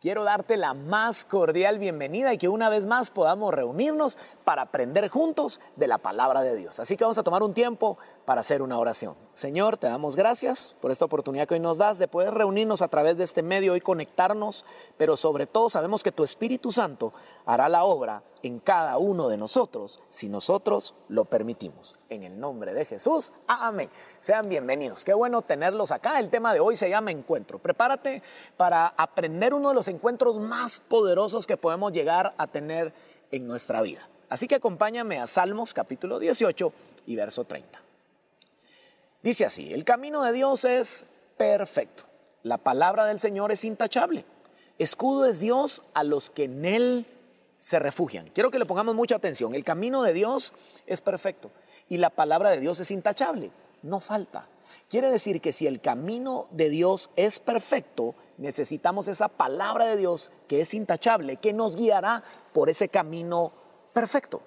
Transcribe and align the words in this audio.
quiero 0.00 0.24
darte 0.24 0.56
la 0.56 0.74
más 0.74 1.24
cordial 1.24 1.78
bienvenida 1.78 2.32
y 2.32 2.38
que 2.38 2.48
una 2.48 2.68
vez 2.68 2.86
más 2.86 3.10
podamos 3.10 3.52
reunirnos 3.54 4.18
para 4.44 4.62
aprender 4.62 5.08
juntos 5.08 5.60
de 5.76 5.86
la 5.86 5.98
palabra 5.98 6.42
de 6.42 6.56
Dios. 6.56 6.80
Así 6.80 6.96
que 6.96 7.04
vamos 7.04 7.18
a 7.18 7.22
tomar 7.22 7.42
un 7.42 7.54
tiempo 7.54 7.98
para 8.24 8.40
hacer 8.40 8.62
una 8.62 8.78
oración. 8.78 9.14
Señor, 9.32 9.76
te 9.76 9.86
damos 9.86 10.16
gracias 10.16 10.74
por 10.80 10.90
esta 10.90 11.04
oportunidad 11.04 11.46
que 11.46 11.54
hoy 11.54 11.60
nos 11.60 11.78
das 11.78 11.98
de 11.98 12.08
poder 12.08 12.34
reunirnos 12.34 12.82
a 12.82 12.88
través 12.88 13.16
de 13.16 13.24
este 13.24 13.42
medio 13.42 13.76
y 13.76 13.80
conectarnos, 13.80 14.64
pero 14.96 15.16
sobre 15.16 15.46
todo 15.46 15.70
sabemos 15.70 16.02
que 16.02 16.12
tu 16.12 16.24
Espíritu 16.24 16.72
Santo 16.72 17.12
hará 17.44 17.68
la 17.68 17.84
obra 17.84 18.22
en 18.46 18.60
cada 18.60 18.98
uno 18.98 19.28
de 19.28 19.36
nosotros 19.36 20.00
si 20.08 20.28
nosotros 20.28 20.94
lo 21.08 21.24
permitimos. 21.24 21.96
En 22.08 22.22
el 22.22 22.38
nombre 22.38 22.72
de 22.72 22.84
Jesús, 22.84 23.32
amén. 23.46 23.90
Sean 24.20 24.48
bienvenidos. 24.48 25.04
Qué 25.04 25.14
bueno 25.14 25.42
tenerlos 25.42 25.90
acá. 25.90 26.18
El 26.20 26.30
tema 26.30 26.54
de 26.54 26.60
hoy 26.60 26.76
se 26.76 26.88
llama 26.88 27.10
encuentro. 27.10 27.58
Prepárate 27.58 28.22
para 28.56 28.86
aprender 28.86 29.52
uno 29.52 29.70
de 29.70 29.74
los 29.74 29.88
encuentros 29.88 30.36
más 30.36 30.80
poderosos 30.80 31.46
que 31.46 31.56
podemos 31.56 31.92
llegar 31.92 32.34
a 32.38 32.46
tener 32.46 32.94
en 33.30 33.46
nuestra 33.46 33.82
vida. 33.82 34.08
Así 34.28 34.48
que 34.48 34.56
acompáñame 34.56 35.18
a 35.18 35.26
Salmos 35.26 35.74
capítulo 35.74 36.18
18 36.18 36.72
y 37.06 37.16
verso 37.16 37.44
30. 37.44 37.80
Dice 39.22 39.44
así, 39.44 39.72
el 39.72 39.84
camino 39.84 40.22
de 40.22 40.32
Dios 40.32 40.64
es 40.64 41.04
perfecto. 41.36 42.04
La 42.42 42.58
palabra 42.58 43.06
del 43.06 43.18
Señor 43.18 43.50
es 43.50 43.64
intachable. 43.64 44.24
Escudo 44.78 45.26
es 45.26 45.40
Dios 45.40 45.82
a 45.94 46.04
los 46.04 46.30
que 46.30 46.44
en 46.44 46.64
Él 46.64 47.06
se 47.66 47.80
refugian. 47.80 48.28
Quiero 48.28 48.52
que 48.52 48.60
le 48.60 48.64
pongamos 48.64 48.94
mucha 48.94 49.16
atención. 49.16 49.52
El 49.52 49.64
camino 49.64 50.04
de 50.04 50.12
Dios 50.12 50.52
es 50.86 51.00
perfecto 51.00 51.50
y 51.88 51.96
la 51.96 52.10
palabra 52.10 52.50
de 52.50 52.60
Dios 52.60 52.78
es 52.78 52.92
intachable. 52.92 53.50
No 53.82 53.98
falta. 53.98 54.48
Quiere 54.88 55.10
decir 55.10 55.40
que 55.40 55.50
si 55.50 55.66
el 55.66 55.80
camino 55.80 56.46
de 56.52 56.70
Dios 56.70 57.10
es 57.16 57.40
perfecto, 57.40 58.14
necesitamos 58.38 59.08
esa 59.08 59.26
palabra 59.26 59.86
de 59.86 59.96
Dios 59.96 60.30
que 60.46 60.60
es 60.60 60.74
intachable, 60.74 61.38
que 61.38 61.52
nos 61.52 61.74
guiará 61.74 62.22
por 62.52 62.70
ese 62.70 62.88
camino 62.88 63.50
perfecto. 63.92 64.42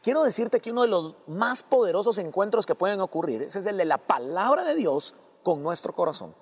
Quiero 0.00 0.22
decirte 0.22 0.60
que 0.60 0.70
uno 0.70 0.82
de 0.82 0.88
los 0.88 1.16
más 1.26 1.64
poderosos 1.64 2.18
encuentros 2.18 2.66
que 2.66 2.76
pueden 2.76 3.00
ocurrir 3.00 3.42
es 3.42 3.56
el 3.56 3.78
de 3.78 3.84
la 3.84 3.98
palabra 3.98 4.62
de 4.62 4.76
Dios 4.76 5.16
con 5.42 5.64
nuestro 5.64 5.92
corazón. 5.92 6.36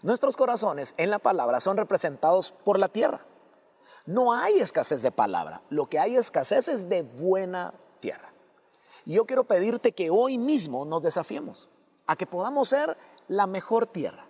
Nuestros 0.00 0.34
corazones 0.34 0.94
en 0.96 1.10
la 1.10 1.18
palabra 1.18 1.60
son 1.60 1.76
representados 1.76 2.52
por 2.52 2.78
la 2.78 2.88
tierra. 2.88 3.26
No 4.08 4.32
hay 4.32 4.58
escasez 4.58 5.02
de 5.02 5.12
palabra, 5.12 5.60
lo 5.68 5.84
que 5.84 5.98
hay 5.98 6.16
escasez 6.16 6.66
es 6.68 6.88
de 6.88 7.02
buena 7.02 7.74
tierra. 8.00 8.32
Y 9.04 9.12
yo 9.12 9.26
quiero 9.26 9.44
pedirte 9.44 9.92
que 9.92 10.08
hoy 10.08 10.38
mismo 10.38 10.86
nos 10.86 11.02
desafiemos 11.02 11.68
a 12.06 12.16
que 12.16 12.26
podamos 12.26 12.70
ser 12.70 12.96
la 13.28 13.46
mejor 13.46 13.86
tierra. 13.86 14.26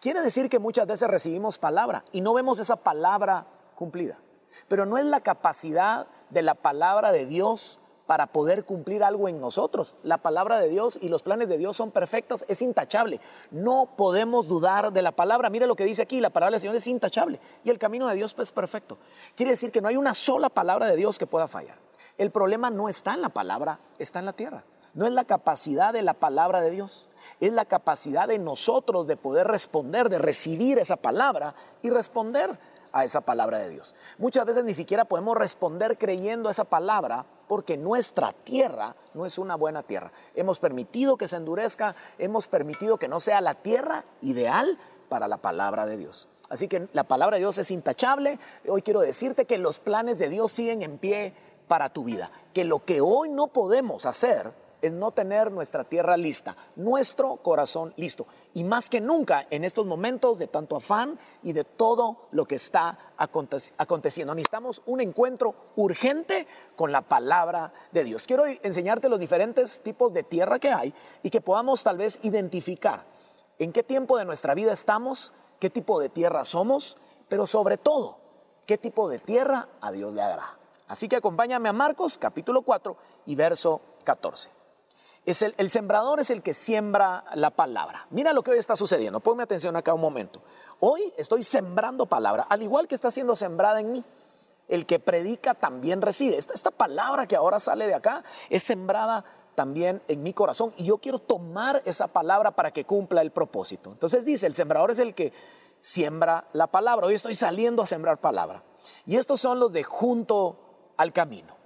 Quiere 0.00 0.22
decir 0.22 0.48
que 0.48 0.58
muchas 0.58 0.88
veces 0.88 1.08
recibimos 1.08 1.56
palabra 1.56 2.04
y 2.10 2.20
no 2.20 2.34
vemos 2.34 2.58
esa 2.58 2.74
palabra 2.74 3.46
cumplida. 3.76 4.18
Pero 4.66 4.86
no 4.86 4.98
es 4.98 5.04
la 5.04 5.20
capacidad 5.20 6.08
de 6.30 6.42
la 6.42 6.56
palabra 6.56 7.12
de 7.12 7.26
Dios 7.26 7.78
para 8.06 8.28
poder 8.28 8.64
cumplir 8.64 9.02
algo 9.02 9.28
en 9.28 9.40
nosotros. 9.40 9.96
La 10.02 10.18
palabra 10.18 10.60
de 10.60 10.68
Dios 10.68 10.98
y 11.00 11.08
los 11.08 11.22
planes 11.22 11.48
de 11.48 11.58
Dios 11.58 11.76
son 11.76 11.90
perfectas, 11.90 12.44
es 12.48 12.62
intachable. 12.62 13.20
No 13.50 13.90
podemos 13.96 14.46
dudar 14.48 14.92
de 14.92 15.02
la 15.02 15.12
palabra. 15.12 15.50
Mire 15.50 15.66
lo 15.66 15.76
que 15.76 15.84
dice 15.84 16.02
aquí, 16.02 16.20
la 16.20 16.30
palabra 16.30 16.52
del 16.52 16.60
Señor 16.60 16.76
es 16.76 16.86
intachable 16.86 17.40
y 17.64 17.70
el 17.70 17.78
camino 17.78 18.08
de 18.08 18.14
Dios 18.14 18.34
es 18.38 18.52
perfecto. 18.52 18.98
Quiere 19.34 19.52
decir 19.52 19.72
que 19.72 19.80
no 19.80 19.88
hay 19.88 19.96
una 19.96 20.14
sola 20.14 20.48
palabra 20.48 20.86
de 20.86 20.96
Dios 20.96 21.18
que 21.18 21.26
pueda 21.26 21.48
fallar. 21.48 21.78
El 22.18 22.30
problema 22.30 22.70
no 22.70 22.88
está 22.88 23.14
en 23.14 23.22
la 23.22 23.28
palabra, 23.28 23.80
está 23.98 24.20
en 24.20 24.26
la 24.26 24.32
tierra. 24.32 24.64
No 24.94 25.06
es 25.06 25.12
la 25.12 25.24
capacidad 25.24 25.92
de 25.92 26.00
la 26.00 26.14
palabra 26.14 26.62
de 26.62 26.70
Dios, 26.70 27.10
es 27.40 27.52
la 27.52 27.66
capacidad 27.66 28.26
de 28.26 28.38
nosotros 28.38 29.06
de 29.06 29.18
poder 29.18 29.46
responder, 29.46 30.08
de 30.08 30.16
recibir 30.16 30.78
esa 30.78 30.96
palabra 30.96 31.54
y 31.82 31.90
responder 31.90 32.58
a 32.96 33.04
esa 33.04 33.20
palabra 33.20 33.58
de 33.58 33.68
Dios. 33.68 33.94
Muchas 34.16 34.46
veces 34.46 34.64
ni 34.64 34.72
siquiera 34.72 35.04
podemos 35.04 35.36
responder 35.36 35.98
creyendo 35.98 36.48
a 36.48 36.52
esa 36.52 36.64
palabra 36.64 37.26
porque 37.46 37.76
nuestra 37.76 38.32
tierra 38.32 38.96
no 39.12 39.26
es 39.26 39.36
una 39.36 39.54
buena 39.54 39.82
tierra. 39.82 40.12
Hemos 40.34 40.58
permitido 40.58 41.18
que 41.18 41.28
se 41.28 41.36
endurezca, 41.36 41.94
hemos 42.16 42.48
permitido 42.48 42.96
que 42.96 43.06
no 43.06 43.20
sea 43.20 43.42
la 43.42 43.54
tierra 43.54 44.06
ideal 44.22 44.78
para 45.10 45.28
la 45.28 45.36
palabra 45.36 45.84
de 45.84 45.98
Dios. 45.98 46.26
Así 46.48 46.68
que 46.68 46.88
la 46.94 47.04
palabra 47.04 47.36
de 47.36 47.40
Dios 47.40 47.58
es 47.58 47.70
intachable. 47.70 48.38
Hoy 48.66 48.80
quiero 48.80 49.00
decirte 49.00 49.44
que 49.44 49.58
los 49.58 49.78
planes 49.78 50.18
de 50.18 50.30
Dios 50.30 50.52
siguen 50.52 50.80
en 50.80 50.96
pie 50.96 51.34
para 51.68 51.90
tu 51.90 52.04
vida. 52.04 52.30
Que 52.54 52.64
lo 52.64 52.82
que 52.86 53.02
hoy 53.02 53.28
no 53.28 53.48
podemos 53.48 54.06
hacer 54.06 54.54
es 54.80 54.92
no 54.92 55.10
tener 55.10 55.52
nuestra 55.52 55.84
tierra 55.84 56.16
lista, 56.16 56.56
nuestro 56.76 57.36
corazón 57.36 57.92
listo. 57.96 58.26
Y 58.56 58.64
más 58.64 58.88
que 58.88 59.02
nunca 59.02 59.46
en 59.50 59.64
estos 59.64 59.84
momentos 59.84 60.38
de 60.38 60.46
tanto 60.46 60.76
afán 60.76 61.18
y 61.42 61.52
de 61.52 61.64
todo 61.64 62.28
lo 62.30 62.46
que 62.46 62.54
está 62.54 62.98
aconteciendo. 63.18 64.34
Necesitamos 64.34 64.80
un 64.86 65.02
encuentro 65.02 65.54
urgente 65.76 66.46
con 66.74 66.90
la 66.90 67.02
palabra 67.02 67.74
de 67.92 68.02
Dios. 68.02 68.26
Quiero 68.26 68.46
enseñarte 68.46 69.10
los 69.10 69.20
diferentes 69.20 69.82
tipos 69.82 70.10
de 70.14 70.22
tierra 70.22 70.58
que 70.58 70.70
hay 70.70 70.94
y 71.22 71.28
que 71.28 71.42
podamos 71.42 71.82
tal 71.82 71.98
vez 71.98 72.18
identificar 72.22 73.04
en 73.58 73.74
qué 73.74 73.82
tiempo 73.82 74.16
de 74.16 74.24
nuestra 74.24 74.54
vida 74.54 74.72
estamos, 74.72 75.34
qué 75.60 75.68
tipo 75.68 76.00
de 76.00 76.08
tierra 76.08 76.46
somos, 76.46 76.96
pero 77.28 77.46
sobre 77.46 77.76
todo, 77.76 78.16
qué 78.64 78.78
tipo 78.78 79.10
de 79.10 79.18
tierra 79.18 79.68
a 79.82 79.92
Dios 79.92 80.14
le 80.14 80.22
agrada. 80.22 80.58
Así 80.88 81.10
que 81.10 81.16
acompáñame 81.16 81.68
a 81.68 81.74
Marcos 81.74 82.16
capítulo 82.16 82.62
4 82.62 82.96
y 83.26 83.34
verso 83.34 83.82
14 84.04 84.55
el, 85.26 85.70
sembrador 85.70 86.20
es 86.20 86.30
el 86.30 86.42
que 86.42 86.54
siembra 86.54 87.24
la 87.34 87.50
palabra. 87.50 88.06
Mira 88.10 88.32
lo 88.32 88.42
que 88.42 88.52
hoy 88.52 88.58
está 88.58 88.76
sucediendo. 88.76 89.18
Ponme 89.18 89.42
atención 89.42 89.74
acá 89.74 89.92
un 89.92 90.00
momento. 90.00 90.40
Hoy 90.78 91.12
estoy 91.16 91.42
sembrando 91.42 92.06
palabra, 92.06 92.46
al 92.48 92.62
igual 92.62 92.86
que 92.86 92.94
está 92.94 93.10
siendo 93.10 93.34
sembrada 93.34 93.80
en 93.80 93.92
mí. 93.92 94.04
El 94.68 94.86
que 94.86 94.98
predica 94.98 95.54
también 95.54 96.00
recibe. 96.00 96.36
Esta, 96.36 96.54
esta 96.54 96.70
palabra 96.70 97.26
que 97.26 97.36
ahora 97.36 97.58
sale 97.58 97.86
de 97.86 97.94
acá 97.94 98.24
es 98.50 98.62
sembrada 98.62 99.24
también 99.56 100.02
en 100.06 100.22
mi 100.22 100.32
corazón 100.32 100.72
y 100.76 100.84
yo 100.84 100.98
quiero 100.98 101.18
tomar 101.18 101.82
esa 101.86 102.06
palabra 102.08 102.52
para 102.52 102.70
que 102.70 102.84
cumpla 102.84 103.22
el 103.22 103.32
propósito. 103.32 103.90
Entonces 103.90 104.24
dice, 104.24 104.46
el 104.46 104.54
sembrador 104.54 104.92
es 104.92 105.00
el 105.00 105.14
que 105.14 105.32
siembra 105.80 106.46
la 106.52 106.68
palabra. 106.68 107.06
Hoy 107.06 107.14
estoy 107.14 107.34
saliendo 107.34 107.82
a 107.82 107.86
sembrar 107.86 108.20
palabra. 108.20 108.62
Y 109.06 109.16
estos 109.16 109.40
son 109.40 109.58
los 109.58 109.72
de 109.72 109.82
junto 109.82 110.92
al 110.96 111.12
camino. 111.12 111.56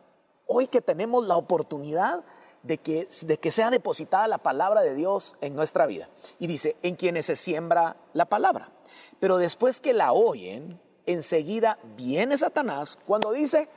Hoy 0.47 0.67
que 0.67 0.81
tenemos 0.81 1.27
la 1.27 1.37
oportunidad 1.37 2.25
de 2.63 2.79
que, 2.79 3.09
de 3.23 3.39
que 3.39 3.51
sea 3.51 3.71
depositada 3.71 4.29
la 4.29 4.39
palabra 4.39 4.83
de 4.83 4.95
Dios 4.95 5.37
en 5.41 5.55
nuestra 5.55 5.87
vida. 5.87 6.09
Y 6.39 6.47
dice, 6.47 6.77
en 6.83 6.97
quienes 6.97 7.27
se 7.27 7.37
siembra 7.37 7.97
la 8.13 8.27
palabra. 8.27 8.71
Pero 9.19 9.39
después 9.39 9.81
que 9.81 9.93
la 9.93 10.13
oyen, 10.13 10.81
enseguida 11.07 11.79
viene 11.97 12.37
Satanás 12.37 12.99
cuando 13.07 13.33
dice, 13.33 13.69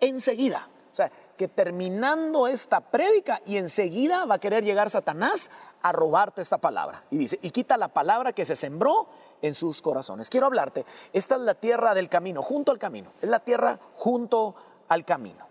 enseguida. 0.00 0.68
O 0.90 0.94
sea, 0.94 1.10
que 1.36 1.46
terminando 1.46 2.48
esta 2.48 2.80
prédica 2.80 3.40
y 3.46 3.56
enseguida 3.56 4.26
va 4.26 4.36
a 4.36 4.40
querer 4.40 4.64
llegar 4.64 4.90
Satanás 4.90 5.50
a 5.82 5.92
robarte 5.92 6.42
esta 6.42 6.58
palabra. 6.58 7.04
Y 7.10 7.18
dice, 7.18 7.38
y 7.42 7.50
quita 7.50 7.76
la 7.76 7.88
palabra 7.88 8.32
que 8.32 8.44
se 8.44 8.56
sembró 8.56 9.08
en 9.40 9.54
sus 9.54 9.80
corazones. 9.82 10.28
Quiero 10.30 10.46
hablarte, 10.46 10.84
esta 11.12 11.36
es 11.36 11.40
la 11.42 11.54
tierra 11.54 11.94
del 11.94 12.08
camino, 12.08 12.42
junto 12.42 12.72
al 12.72 12.78
camino. 12.78 13.12
Es 13.22 13.28
la 13.28 13.40
tierra 13.40 13.78
junto 13.94 14.54
al 14.88 15.04
camino 15.04 15.49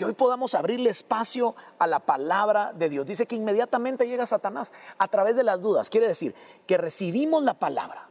que 0.00 0.06
hoy 0.06 0.14
podamos 0.14 0.54
abrirle 0.54 0.88
espacio 0.88 1.54
a 1.78 1.86
la 1.86 2.00
palabra 2.00 2.72
de 2.72 2.88
Dios. 2.88 3.04
Dice 3.04 3.26
que 3.26 3.36
inmediatamente 3.36 4.08
llega 4.08 4.24
Satanás 4.24 4.72
a 4.96 5.08
través 5.08 5.36
de 5.36 5.44
las 5.44 5.60
dudas. 5.60 5.90
Quiere 5.90 6.08
decir 6.08 6.34
que 6.66 6.78
recibimos 6.78 7.44
la 7.44 7.52
palabra, 7.52 8.08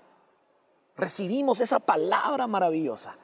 recibimos 0.96 1.60
esa 1.62 1.80
palabra 1.80 2.46
maravillosa 2.46 3.18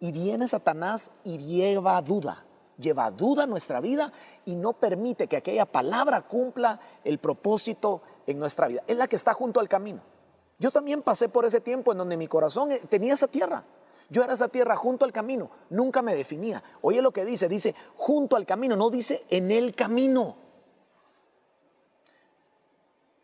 y 0.00 0.12
viene 0.12 0.48
Satanás 0.48 1.10
y 1.24 1.36
lleva 1.36 2.00
duda, 2.00 2.46
lleva 2.78 3.10
duda 3.10 3.42
a 3.42 3.46
nuestra 3.46 3.82
vida 3.82 4.10
y 4.46 4.54
no 4.54 4.72
permite 4.72 5.26
que 5.26 5.36
aquella 5.36 5.66
palabra 5.66 6.22
cumpla 6.22 6.80
el 7.04 7.18
propósito 7.18 8.00
en 8.26 8.38
nuestra 8.38 8.66
vida. 8.66 8.82
Es 8.86 8.96
la 8.96 9.08
que 9.08 9.16
está 9.16 9.34
junto 9.34 9.60
al 9.60 9.68
camino. 9.68 10.00
Yo 10.58 10.70
también 10.70 11.02
pasé 11.02 11.28
por 11.28 11.44
ese 11.44 11.60
tiempo 11.60 11.92
en 11.92 11.98
donde 11.98 12.16
mi 12.16 12.28
corazón 12.28 12.72
eh, 12.72 12.80
tenía 12.88 13.12
esa 13.12 13.28
tierra 13.28 13.62
yo 14.08 14.22
era 14.22 14.34
esa 14.34 14.48
tierra 14.48 14.76
junto 14.76 15.04
al 15.04 15.12
camino, 15.12 15.50
nunca 15.70 16.02
me 16.02 16.14
definía. 16.14 16.62
Oye 16.80 17.02
lo 17.02 17.12
que 17.12 17.24
dice, 17.24 17.48
dice 17.48 17.74
junto 17.96 18.36
al 18.36 18.46
camino, 18.46 18.76
no 18.76 18.90
dice 18.90 19.24
en 19.30 19.50
el 19.50 19.74
camino. 19.74 20.36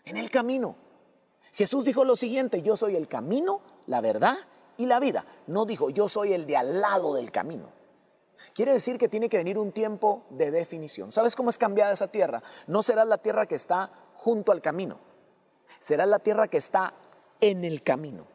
En 0.05 0.17
el 0.17 0.31
camino. 0.31 0.75
Jesús 1.52 1.84
dijo 1.84 2.05
lo 2.05 2.17
siguiente, 2.17 2.62
yo 2.62 2.76
soy 2.76 2.96
el 2.96 3.06
camino, 3.06 3.61
la 3.87 4.00
verdad 4.00 4.37
y 4.76 4.87
la 4.87 4.99
vida. 4.99 5.25
No 5.46 5.67
dijo, 5.67 5.90
yo 5.90 6.08
soy 6.08 6.32
el 6.32 6.46
de 6.46 6.56
al 6.56 6.81
lado 6.81 7.14
del 7.14 7.31
camino. 7.31 7.69
Quiere 8.55 8.73
decir 8.73 8.99
que 8.99 9.08
tiene 9.08 9.28
que 9.28 9.37
venir 9.37 9.58
un 9.58 9.70
tiempo 9.70 10.25
de 10.31 10.50
definición. 10.50 11.12
¿Sabes 11.12 11.37
cómo 11.37 11.50
es 11.50 11.58
cambiada 11.58 11.93
esa 11.93 12.08
tierra? 12.08 12.43
No 12.67 12.82
será 12.82 13.05
la 13.05 13.19
tierra 13.19 13.46
que 13.46 13.55
está 13.55 13.93
junto 14.14 14.50
al 14.50 14.61
camino, 14.61 14.99
será 15.78 16.06
la 16.06 16.19
tierra 16.19 16.49
que 16.49 16.56
está 16.56 16.94
en 17.40 17.64
el 17.64 17.82
camino 17.82 18.31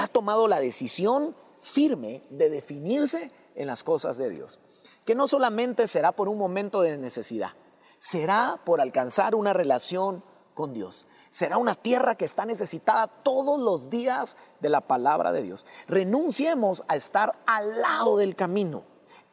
ha 0.00 0.06
tomado 0.06 0.48
la 0.48 0.60
decisión 0.60 1.36
firme 1.60 2.22
de 2.30 2.50
definirse 2.50 3.30
en 3.54 3.66
las 3.66 3.82
cosas 3.82 4.16
de 4.16 4.30
Dios. 4.30 4.60
Que 5.04 5.14
no 5.14 5.28
solamente 5.28 5.86
será 5.86 6.12
por 6.12 6.28
un 6.28 6.38
momento 6.38 6.82
de 6.82 6.98
necesidad, 6.98 7.52
será 7.98 8.60
por 8.64 8.80
alcanzar 8.80 9.34
una 9.34 9.52
relación 9.52 10.22
con 10.54 10.74
Dios. 10.74 11.06
Será 11.30 11.58
una 11.58 11.74
tierra 11.74 12.14
que 12.14 12.24
está 12.24 12.46
necesitada 12.46 13.08
todos 13.08 13.60
los 13.60 13.90
días 13.90 14.36
de 14.60 14.70
la 14.70 14.80
palabra 14.80 15.32
de 15.32 15.42
Dios. 15.42 15.66
Renunciemos 15.86 16.82
a 16.88 16.96
estar 16.96 17.38
al 17.46 17.80
lado 17.80 18.16
del 18.16 18.34
camino. 18.34 18.84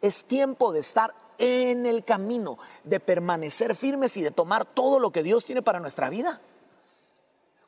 Es 0.02 0.26
tiempo 0.26 0.74
de 0.74 0.82
estar 0.82 1.16
en 1.38 1.86
el 1.86 2.04
camino, 2.04 2.58
de 2.84 3.00
permanecer 3.00 3.76
firmes 3.76 4.18
y 4.18 4.22
de 4.22 4.32
tomar 4.32 4.66
todo 4.66 5.00
lo 5.00 5.12
que 5.12 5.24
Dios 5.24 5.46
tiene 5.46 5.62
para 5.62 5.80
nuestra 5.80 6.10
vida. 6.10 6.42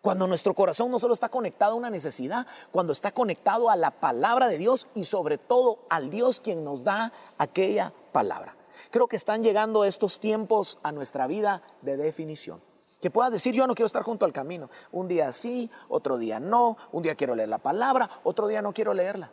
Cuando 0.05 0.27
nuestro 0.27 0.53
corazón 0.53 0.91
no 0.91 0.99
solo 0.99 1.15
está 1.15 1.29
conectado 1.29 1.71
a 1.71 1.77
una 1.77 1.89
necesidad, 1.89 2.45
cuando 2.71 2.93
está 2.93 3.11
conectado 3.11 3.71
a 3.71 3.75
la 3.75 3.89
palabra 3.89 4.47
de 4.47 4.59
Dios 4.59 4.85
y 4.93 5.05
sobre 5.05 5.39
todo 5.39 5.79
al 5.89 6.11
Dios 6.11 6.39
quien 6.39 6.63
nos 6.63 6.83
da 6.83 7.11
aquella 7.39 7.91
palabra. 8.11 8.55
Creo 8.91 9.07
que 9.07 9.15
están 9.15 9.41
llegando 9.41 9.83
estos 9.83 10.19
tiempos 10.19 10.77
a 10.83 10.91
nuestra 10.91 11.25
vida 11.25 11.63
de 11.81 11.97
definición. 11.97 12.61
Que 13.01 13.09
puedas 13.09 13.31
decir, 13.31 13.55
yo 13.55 13.65
no 13.65 13.73
quiero 13.73 13.87
estar 13.87 14.03
junto 14.03 14.25
al 14.25 14.31
camino. 14.31 14.69
Un 14.91 15.07
día 15.07 15.31
sí, 15.31 15.71
otro 15.89 16.19
día 16.19 16.39
no. 16.39 16.77
Un 16.91 17.01
día 17.01 17.15
quiero 17.15 17.33
leer 17.33 17.49
la 17.49 17.57
palabra, 17.57 18.07
otro 18.23 18.47
día 18.47 18.61
no 18.61 18.73
quiero 18.73 18.93
leerla. 18.93 19.31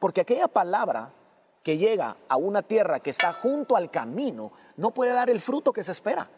Porque 0.00 0.22
aquella 0.22 0.48
palabra 0.48 1.12
que 1.62 1.78
llega 1.78 2.16
a 2.28 2.36
una 2.36 2.62
tierra 2.62 2.98
que 2.98 3.10
está 3.10 3.32
junto 3.32 3.76
al 3.76 3.88
camino 3.88 4.50
no 4.76 4.90
puede 4.90 5.12
dar 5.12 5.30
el 5.30 5.38
fruto 5.38 5.72
que 5.72 5.84
se 5.84 5.92
espera. 5.92 6.28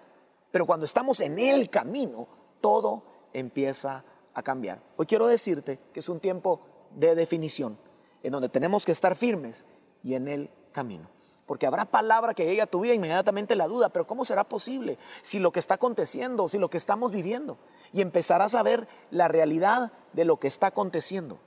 Pero 0.50 0.66
cuando 0.66 0.84
estamos 0.84 1.20
en 1.20 1.38
el 1.38 1.70
camino, 1.70 2.28
todo 2.60 3.13
empieza 3.34 4.04
a 4.32 4.42
cambiar. 4.42 4.80
Hoy 4.96 5.06
quiero 5.06 5.26
decirte 5.26 5.78
que 5.92 6.00
es 6.00 6.08
un 6.08 6.20
tiempo 6.20 6.60
de 6.94 7.14
definición, 7.14 7.78
en 8.22 8.32
donde 8.32 8.48
tenemos 8.48 8.84
que 8.84 8.92
estar 8.92 9.14
firmes 9.14 9.66
y 10.02 10.14
en 10.14 10.28
el 10.28 10.50
camino. 10.72 11.10
Porque 11.46 11.66
habrá 11.66 11.84
palabra 11.84 12.32
que 12.32 12.46
llegue 12.46 12.62
a 12.62 12.66
tu 12.66 12.80
vida 12.80 12.94
inmediatamente 12.94 13.54
la 13.54 13.68
duda, 13.68 13.90
pero 13.90 14.06
¿cómo 14.06 14.24
será 14.24 14.44
posible 14.44 14.98
si 15.20 15.38
lo 15.38 15.52
que 15.52 15.60
está 15.60 15.74
aconteciendo, 15.74 16.48
si 16.48 16.58
lo 16.58 16.70
que 16.70 16.78
estamos 16.78 17.12
viviendo? 17.12 17.58
Y 17.92 18.00
empezarás 18.00 18.54
a 18.54 18.62
ver 18.62 18.88
la 19.10 19.28
realidad 19.28 19.92
de 20.14 20.24
lo 20.24 20.38
que 20.38 20.48
está 20.48 20.68
aconteciendo. 20.68 21.38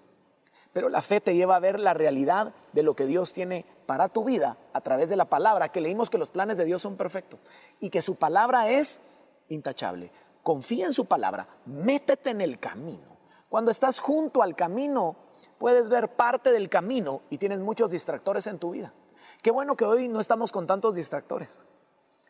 Pero 0.71 0.89
la 0.89 1.01
fe 1.01 1.19
te 1.19 1.33
lleva 1.33 1.55
a 1.55 1.59
ver 1.59 1.79
la 1.79 1.95
realidad 1.95 2.53
de 2.73 2.83
lo 2.83 2.95
que 2.95 3.07
Dios 3.07 3.33
tiene 3.33 3.65
para 3.87 4.09
tu 4.09 4.23
vida 4.23 4.57
a 4.73 4.81
través 4.81 5.09
de 5.09 5.15
la 5.15 5.25
palabra, 5.25 5.69
que 5.69 5.81
leímos 5.81 6.11
que 6.11 6.19
los 6.19 6.29
planes 6.29 6.57
de 6.57 6.65
Dios 6.65 6.83
son 6.83 6.97
perfectos 6.97 7.39
y 7.79 7.89
que 7.89 8.03
su 8.03 8.15
palabra 8.15 8.69
es 8.69 9.01
intachable. 9.49 10.11
Confía 10.47 10.85
en 10.85 10.93
su 10.93 11.03
palabra, 11.03 11.45
métete 11.65 12.29
en 12.29 12.39
el 12.39 12.57
camino. 12.57 13.17
Cuando 13.49 13.69
estás 13.69 13.99
junto 13.99 14.41
al 14.41 14.55
camino, 14.55 15.17
puedes 15.57 15.89
ver 15.89 16.15
parte 16.15 16.53
del 16.53 16.69
camino 16.69 17.21
y 17.29 17.37
tienes 17.37 17.59
muchos 17.59 17.91
distractores 17.91 18.47
en 18.47 18.57
tu 18.57 18.71
vida. 18.71 18.93
Qué 19.41 19.51
bueno 19.51 19.75
que 19.75 19.83
hoy 19.83 20.07
no 20.07 20.21
estamos 20.21 20.53
con 20.53 20.65
tantos 20.65 20.95
distractores, 20.95 21.65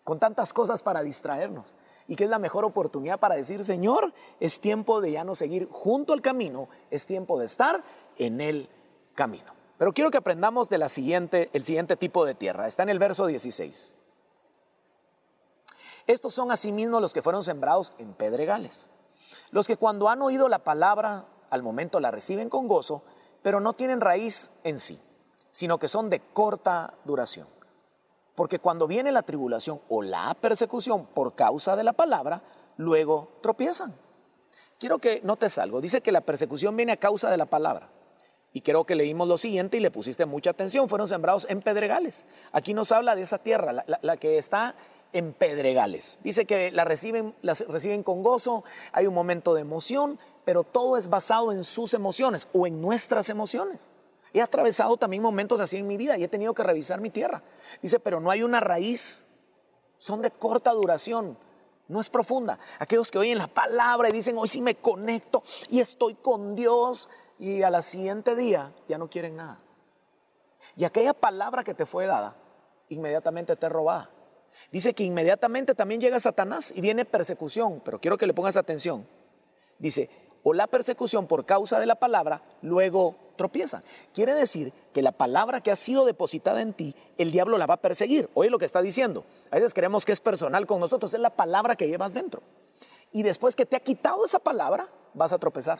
con 0.03 0.17
tantas 0.17 0.51
cosas 0.51 0.81
para 0.81 1.03
distraernos. 1.03 1.75
Y 2.07 2.15
que 2.15 2.23
es 2.23 2.29
la 2.31 2.39
mejor 2.39 2.65
oportunidad 2.65 3.19
para 3.19 3.35
decir, 3.35 3.63
Señor, 3.63 4.11
es 4.39 4.59
tiempo 4.61 4.99
de 4.99 5.11
ya 5.11 5.23
no 5.23 5.35
seguir 5.35 5.69
junto 5.71 6.11
al 6.11 6.23
camino, 6.23 6.69
es 6.89 7.05
tiempo 7.05 7.37
de 7.37 7.45
estar 7.45 7.83
en 8.17 8.41
el 8.41 8.67
camino. 9.13 9.53
Pero 9.77 9.93
quiero 9.93 10.09
que 10.09 10.17
aprendamos 10.17 10.69
de 10.69 10.79
la 10.79 10.89
siguiente, 10.89 11.51
el 11.53 11.63
siguiente 11.63 11.95
tipo 11.95 12.25
de 12.25 12.33
tierra. 12.33 12.65
Está 12.65 12.81
en 12.81 12.89
el 12.89 12.97
verso 12.97 13.27
16. 13.27 13.93
Estos 16.07 16.33
son 16.33 16.51
asimismo 16.51 16.99
los 16.99 17.13
que 17.13 17.21
fueron 17.21 17.43
sembrados 17.43 17.93
en 17.99 18.13
pedregales. 18.13 18.89
Los 19.51 19.67
que 19.67 19.77
cuando 19.77 20.09
han 20.09 20.21
oído 20.21 20.49
la 20.49 20.59
palabra, 20.59 21.25
al 21.49 21.63
momento 21.63 21.99
la 21.99 22.11
reciben 22.11 22.49
con 22.49 22.67
gozo, 22.67 23.03
pero 23.41 23.59
no 23.59 23.73
tienen 23.73 24.01
raíz 24.01 24.51
en 24.63 24.79
sí 24.79 24.99
sino 25.57 25.79
que 25.79 25.87
son 25.87 26.07
de 26.07 26.19
corta 26.19 26.93
duración. 27.03 27.47
Porque 28.35 28.59
cuando 28.59 28.85
viene 28.85 29.11
la 29.11 29.23
tribulación 29.23 29.81
o 29.89 30.03
la 30.03 30.35
persecución 30.35 31.07
por 31.07 31.33
causa 31.33 31.75
de 31.75 31.83
la 31.83 31.93
palabra, 31.93 32.43
luego 32.77 33.39
tropiezan. 33.41 33.95
Quiero 34.77 34.99
que 34.99 35.19
notes 35.23 35.57
algo. 35.57 35.81
Dice 35.81 36.01
que 36.01 36.11
la 36.11 36.21
persecución 36.21 36.75
viene 36.75 36.91
a 36.91 36.97
causa 36.97 37.31
de 37.31 37.37
la 37.37 37.47
palabra. 37.47 37.89
Y 38.53 38.61
creo 38.61 38.85
que 38.85 38.93
leímos 38.93 39.27
lo 39.27 39.39
siguiente 39.39 39.77
y 39.77 39.79
le 39.79 39.89
pusiste 39.89 40.27
mucha 40.27 40.51
atención. 40.51 40.89
Fueron 40.89 41.07
sembrados 41.07 41.47
en 41.49 41.63
pedregales. 41.63 42.27
Aquí 42.51 42.75
nos 42.75 42.91
habla 42.91 43.15
de 43.15 43.23
esa 43.23 43.39
tierra, 43.39 43.83
la, 43.87 44.17
que 44.17 44.37
está 44.37 44.75
en 45.13 45.33
pedregales. 45.33 46.19
Dice 46.23 46.45
que 46.45 46.71
la 46.71 46.85
reciben, 46.85 47.35
reciben 47.67 48.03
con 48.03 48.23
gozo, 48.23 48.63
hay 48.91 49.07
un 49.07 49.13
momento 49.13 49.53
de 49.53 49.61
emoción, 49.61 50.19
pero 50.45 50.63
todo 50.63 50.97
es 50.97 51.09
basado 51.09 51.51
en 51.51 51.63
sus 51.63 51.93
emociones 51.93 52.47
o 52.53 52.67
en 52.67 52.81
nuestras 52.81 53.29
emociones. 53.29 53.91
He 54.33 54.41
atravesado 54.41 54.97
también 54.97 55.23
momentos 55.23 55.59
así 55.59 55.77
en 55.77 55.87
mi 55.87 55.97
vida 55.97 56.17
y 56.17 56.23
he 56.23 56.27
tenido 56.27 56.53
que 56.53 56.63
revisar 56.63 57.01
mi 57.01 57.09
tierra. 57.09 57.43
Dice, 57.81 57.99
pero 57.99 58.19
no 58.19 58.29
hay 58.29 58.43
una 58.43 58.59
raíz. 58.59 59.25
Son 59.97 60.21
de 60.21 60.31
corta 60.31 60.71
duración. 60.73 61.37
No 61.87 62.01
es 62.01 62.09
profunda. 62.09 62.59
Aquellos 62.79 63.09
que 63.09 63.17
oyen 63.17 63.37
la 63.37 63.47
palabra 63.47 64.09
y 64.09 64.11
dicen, 64.11 64.37
hoy 64.37 64.49
sí 64.49 64.61
me 64.61 64.75
conecto 64.75 65.41
y 65.69 65.79
estoy 65.79 66.15
con 66.15 66.55
Dios. 66.55 67.09
Y 67.39 67.63
a 67.63 67.69
la 67.69 67.81
siguiente 67.81 68.35
día 68.35 68.73
ya 68.87 68.97
no 68.97 69.09
quieren 69.09 69.37
nada. 69.37 69.59
Y 70.75 70.83
aquella 70.83 71.13
palabra 71.13 71.63
que 71.63 71.73
te 71.73 71.85
fue 71.85 72.05
dada, 72.05 72.35
inmediatamente 72.89 73.55
te 73.55 73.69
robada. 73.69 74.11
Dice 74.71 74.93
que 74.93 75.03
inmediatamente 75.03 75.75
también 75.75 76.01
llega 76.01 76.19
Satanás 76.19 76.73
y 76.75 76.81
viene 76.81 77.05
persecución. 77.05 77.81
Pero 77.83 77.99
quiero 77.99 78.17
que 78.17 78.27
le 78.27 78.33
pongas 78.33 78.57
atención. 78.57 79.07
Dice, 79.79 80.09
o 80.43 80.53
la 80.53 80.67
persecución 80.67 81.27
por 81.27 81.45
causa 81.45 81.79
de 81.79 81.85
la 81.85 81.95
palabra, 81.95 82.41
luego 82.61 83.15
tropiezan. 83.35 83.83
Quiere 84.13 84.33
decir 84.33 84.73
que 84.93 85.01
la 85.01 85.11
palabra 85.11 85.61
que 85.61 85.71
ha 85.71 85.75
sido 85.75 86.05
depositada 86.05 86.61
en 86.61 86.73
ti, 86.73 86.95
el 87.17 87.31
diablo 87.31 87.57
la 87.57 87.65
va 87.65 87.75
a 87.75 87.81
perseguir. 87.81 88.29
Oye 88.33 88.49
lo 88.49 88.57
que 88.57 88.65
está 88.65 88.81
diciendo. 88.81 89.25
A 89.51 89.55
veces 89.55 89.73
creemos 89.73 90.05
que 90.05 90.11
es 90.11 90.19
personal 90.19 90.65
con 90.65 90.79
nosotros, 90.79 91.13
es 91.13 91.19
la 91.19 91.29
palabra 91.29 91.75
que 91.75 91.87
llevas 91.87 92.13
dentro. 92.13 92.41
Y 93.11 93.23
después 93.23 93.55
que 93.55 93.65
te 93.65 93.75
ha 93.75 93.79
quitado 93.79 94.25
esa 94.25 94.39
palabra, 94.39 94.89
vas 95.13 95.33
a 95.33 95.37
tropezar. 95.37 95.79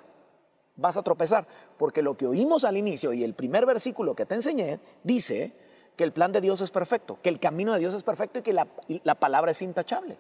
Vas 0.76 0.98
a 0.98 1.04
tropezar. 1.04 1.48
Porque 1.78 2.02
lo 2.02 2.16
que 2.16 2.28
oímos 2.28 2.64
al 2.64 2.78
inicio 2.78 3.14
y 3.14 3.24
el 3.24 3.34
primer 3.34 3.66
versículo 3.66 4.16
que 4.16 4.26
te 4.26 4.36
enseñé 4.36 4.80
dice 5.04 5.54
que 5.98 6.04
el 6.04 6.14
plan 6.14 6.32
de 6.32 6.40
Dios 6.40 6.62
es 6.62 6.72
perfecto, 6.72 7.18
que 7.22 7.30
el 7.30 7.40
camino 7.40 7.74
de 7.74 7.80
Dios 7.80 7.94
es 7.94 8.04
perfecto 8.04 8.40
y 8.40 8.44
que 8.44 8.54
la, 8.54 8.68
la 9.04 9.16
palabra 9.16 9.52
es 9.52 9.62
intachable. 9.62 10.18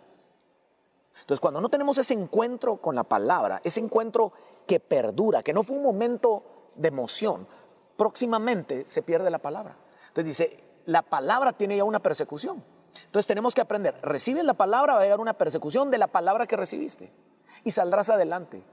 Entonces, 1.21 1.39
cuando 1.39 1.62
no 1.62 1.69
tenemos 1.69 1.97
ese 2.00 2.13
encuentro 2.13 2.77
con 2.77 2.95
la 2.95 3.03
palabra, 3.03 3.62
ese 3.63 3.79
encuentro 3.79 4.33
que 4.65 4.79
perdura, 4.79 5.44
que 5.44 5.53
no 5.53 5.63
fue 5.63 5.77
un 5.77 5.83
momento 5.83 6.44
de 6.75 6.88
emoción, 6.88 7.47
próximamente 7.95 8.88
se 8.88 9.03
pierde 9.03 9.29
la 9.29 9.39
palabra. 9.39 9.77
Entonces 10.09 10.25
dice, 10.25 10.63
la 10.85 11.03
palabra 11.03 11.53
tiene 11.53 11.77
ya 11.77 11.83
una 11.83 12.00
persecución. 12.00 12.63
Entonces 13.06 13.27
tenemos 13.27 13.53
que 13.53 13.62
aprender, 13.62 13.95
recibes 14.01 14.44
la 14.44 14.56
palabra, 14.56 14.95
va 14.95 15.01
a 15.01 15.03
llegar 15.03 15.19
una 15.19 15.38
persecución 15.38 15.91
de 15.91 16.00
la 16.00 16.07
palabra 16.07 16.47
que 16.47 16.57
recibiste 16.57 17.12
y 17.63 17.71
saldrás 17.71 18.09
adelante 18.09 18.63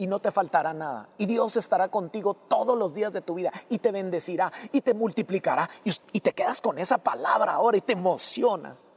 y 0.00 0.06
no 0.06 0.18
te 0.18 0.32
faltará 0.32 0.72
nada. 0.72 1.10
Y 1.18 1.26
Dios 1.26 1.56
estará 1.56 1.90
contigo 1.90 2.32
todos 2.32 2.76
los 2.78 2.94
días 2.94 3.12
de 3.12 3.20
tu 3.20 3.34
vida 3.34 3.52
y 3.68 3.80
te 3.80 3.92
bendecirá 3.92 4.50
y 4.72 4.80
te 4.80 4.94
multiplicará 4.94 5.68
y, 5.84 6.20
te 6.20 6.32
quedas 6.32 6.62
con 6.62 6.78
esa 6.78 6.96
palabra 6.96 7.52
ahora 7.52 7.76
y 7.76 7.82
te 7.82 7.92
emocionas. 7.92 8.88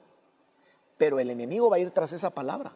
Pero 0.98 1.19
el 1.19 1.29
enemigo 1.29 1.69
va 1.69 1.75
a 1.75 1.79
ir 1.79 1.91
tras 1.91 2.13
esa 2.13 2.29
palabra. 2.29 2.72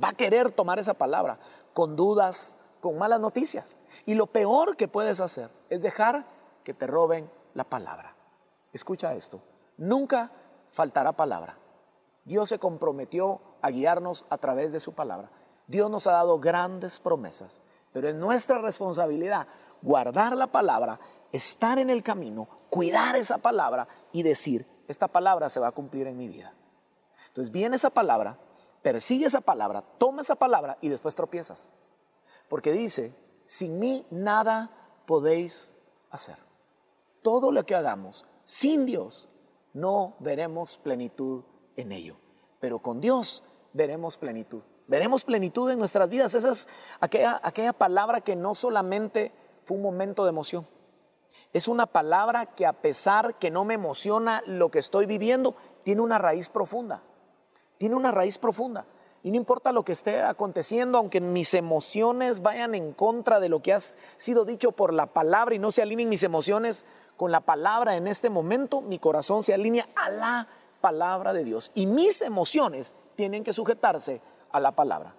Va 0.00 0.10
a 0.10 0.12
querer 0.12 0.52
tomar 0.52 0.78
esa 0.78 0.94
palabra 0.94 1.40
con 1.74 1.96
dudas, 1.96 2.58
con 2.80 2.96
malas 2.96 3.18
noticias. 3.18 3.76
Y 4.06 4.14
lo 4.14 4.28
peor 4.28 4.76
que 4.76 4.86
puedes 4.86 5.18
hacer 5.20 5.50
es 5.68 5.82
dejar 5.82 6.26
que 6.62 6.74
te 6.74 6.86
roben 6.86 7.28
la 7.54 7.64
palabra. 7.64 8.14
Escucha 8.72 9.14
esto. 9.14 9.40
Nunca 9.78 10.30
faltará 10.70 11.10
palabra. 11.10 11.58
Dios 12.24 12.50
se 12.50 12.60
comprometió 12.60 13.40
a 13.62 13.70
guiarnos 13.70 14.26
a 14.30 14.38
través 14.38 14.70
de 14.70 14.78
su 14.78 14.92
palabra. 14.92 15.32
Dios 15.68 15.90
nos 15.90 16.06
ha 16.06 16.12
dado 16.12 16.40
grandes 16.40 16.98
promesas, 16.98 17.60
pero 17.92 18.08
es 18.08 18.14
nuestra 18.14 18.58
responsabilidad 18.58 19.46
guardar 19.82 20.36
la 20.36 20.48
palabra, 20.48 20.98
estar 21.30 21.78
en 21.78 21.90
el 21.90 22.02
camino, 22.02 22.48
cuidar 22.70 23.14
esa 23.16 23.38
palabra 23.38 23.86
y 24.10 24.22
decir, 24.22 24.66
esta 24.88 25.08
palabra 25.08 25.48
se 25.48 25.60
va 25.60 25.68
a 25.68 25.72
cumplir 25.72 26.06
en 26.06 26.16
mi 26.16 26.26
vida. 26.26 26.54
Entonces 27.28 27.52
viene 27.52 27.76
esa 27.76 27.90
palabra, 27.90 28.38
persigue 28.82 29.26
esa 29.26 29.42
palabra, 29.42 29.82
toma 29.98 30.22
esa 30.22 30.34
palabra 30.34 30.78
y 30.80 30.88
después 30.88 31.14
tropiezas. 31.14 31.72
Porque 32.48 32.72
dice, 32.72 33.14
sin 33.46 33.78
mí 33.78 34.06
nada 34.10 34.70
podéis 35.06 35.74
hacer. 36.10 36.38
Todo 37.22 37.52
lo 37.52 37.66
que 37.66 37.74
hagamos 37.74 38.26
sin 38.44 38.86
Dios, 38.86 39.28
no 39.74 40.16
veremos 40.20 40.78
plenitud 40.78 41.44
en 41.76 41.92
ello. 41.92 42.16
Pero 42.58 42.80
con 42.80 43.00
Dios 43.00 43.44
veremos 43.74 44.16
plenitud. 44.16 44.62
Veremos 44.88 45.22
plenitud 45.22 45.70
en 45.70 45.78
nuestras 45.78 46.10
vidas. 46.10 46.34
Esa 46.34 46.50
es 46.50 46.66
aquella, 47.00 47.72
palabra 47.72 48.20
que 48.20 48.34
no 48.34 48.56
solamente 48.56 49.32
fue 49.64 49.76
un 49.76 49.82
momento 49.84 50.24
de 50.24 50.30
emoción. 50.30 50.66
Es 51.52 51.68
una 51.68 51.86
palabra 51.86 52.46
que 52.46 52.66
a 52.66 52.72
pesar 52.72 53.38
que 53.38 53.50
no 53.50 53.64
me 53.64 53.74
emociona 53.74 54.42
lo 54.46 54.70
que 54.70 54.80
estoy 54.80 55.06
viviendo, 55.06 55.54
tiene 55.84 56.02
una 56.02 56.18
raíz 56.18 56.48
profunda 56.48 57.02
tiene 57.78 57.94
una 57.94 58.10
raíz 58.10 58.38
profunda. 58.38 58.84
Y 59.22 59.30
no 59.30 59.36
importa 59.36 59.72
lo 59.72 59.84
que 59.84 59.92
esté 59.92 60.22
aconteciendo, 60.22 60.98
aunque 60.98 61.20
mis 61.20 61.54
emociones 61.54 62.42
vayan 62.42 62.74
en 62.74 62.92
contra 62.92 63.40
de 63.40 63.48
lo 63.48 63.62
que 63.62 63.72
ha 63.72 63.80
sido 63.80 64.44
dicho 64.44 64.72
por 64.72 64.92
la 64.92 65.06
palabra 65.06 65.54
y 65.54 65.58
no 65.58 65.72
se 65.72 65.82
alineen 65.82 66.08
mis 66.08 66.22
emociones 66.22 66.84
con 67.16 67.32
la 67.32 67.40
palabra 67.40 67.96
en 67.96 68.06
este 68.06 68.30
momento, 68.30 68.80
mi 68.80 68.98
corazón 68.98 69.42
se 69.42 69.54
alinea 69.54 69.88
a 69.96 70.10
la 70.10 70.48
palabra 70.80 71.32
de 71.32 71.44
Dios. 71.44 71.72
Y 71.74 71.86
mis 71.86 72.22
emociones 72.22 72.94
tienen 73.16 73.42
que 73.42 73.52
sujetarse 73.52 74.20
a 74.52 74.60
la 74.60 74.72
palabra. 74.72 75.14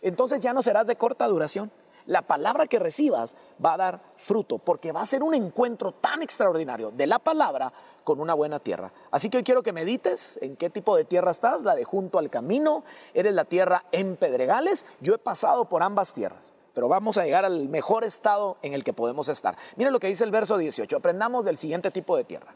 entonces 0.00 0.40
ya 0.40 0.52
no 0.52 0.62
serás 0.62 0.86
de 0.86 0.96
corta 0.96 1.26
duración. 1.26 1.70
La 2.06 2.20
palabra 2.20 2.66
que 2.66 2.78
recibas 2.78 3.34
va 3.64 3.74
a 3.74 3.78
dar 3.78 4.02
fruto, 4.16 4.58
porque 4.58 4.92
va 4.92 5.00
a 5.00 5.06
ser 5.06 5.22
un 5.22 5.34
encuentro 5.34 5.92
tan 5.92 6.22
extraordinario 6.22 6.90
de 6.90 7.06
la 7.06 7.18
palabra 7.18 7.72
con 8.04 8.20
una 8.20 8.34
buena 8.34 8.60
tierra. 8.60 8.92
Así 9.10 9.30
que 9.30 9.38
hoy 9.38 9.42
quiero 9.42 9.62
que 9.62 9.72
medites 9.72 10.38
en 10.42 10.56
qué 10.56 10.68
tipo 10.68 10.96
de 10.96 11.04
tierra 11.04 11.30
estás, 11.30 11.64
la 11.64 11.74
de 11.74 11.84
junto 11.84 12.18
al 12.18 12.28
camino, 12.28 12.84
eres 13.14 13.32
la 13.32 13.46
tierra 13.46 13.84
en 13.90 14.16
Pedregales, 14.16 14.84
yo 15.00 15.14
he 15.14 15.18
pasado 15.18 15.64
por 15.64 15.82
ambas 15.82 16.12
tierras, 16.12 16.52
pero 16.74 16.88
vamos 16.88 17.16
a 17.16 17.24
llegar 17.24 17.46
al 17.46 17.70
mejor 17.70 18.04
estado 18.04 18.58
en 18.60 18.74
el 18.74 18.84
que 18.84 18.92
podemos 18.92 19.28
estar. 19.28 19.56
Mira 19.76 19.90
lo 19.90 19.98
que 19.98 20.08
dice 20.08 20.24
el 20.24 20.30
verso 20.30 20.58
18, 20.58 20.94
aprendamos 20.94 21.46
del 21.46 21.56
siguiente 21.56 21.90
tipo 21.90 22.16
de 22.16 22.24
tierra. 22.24 22.54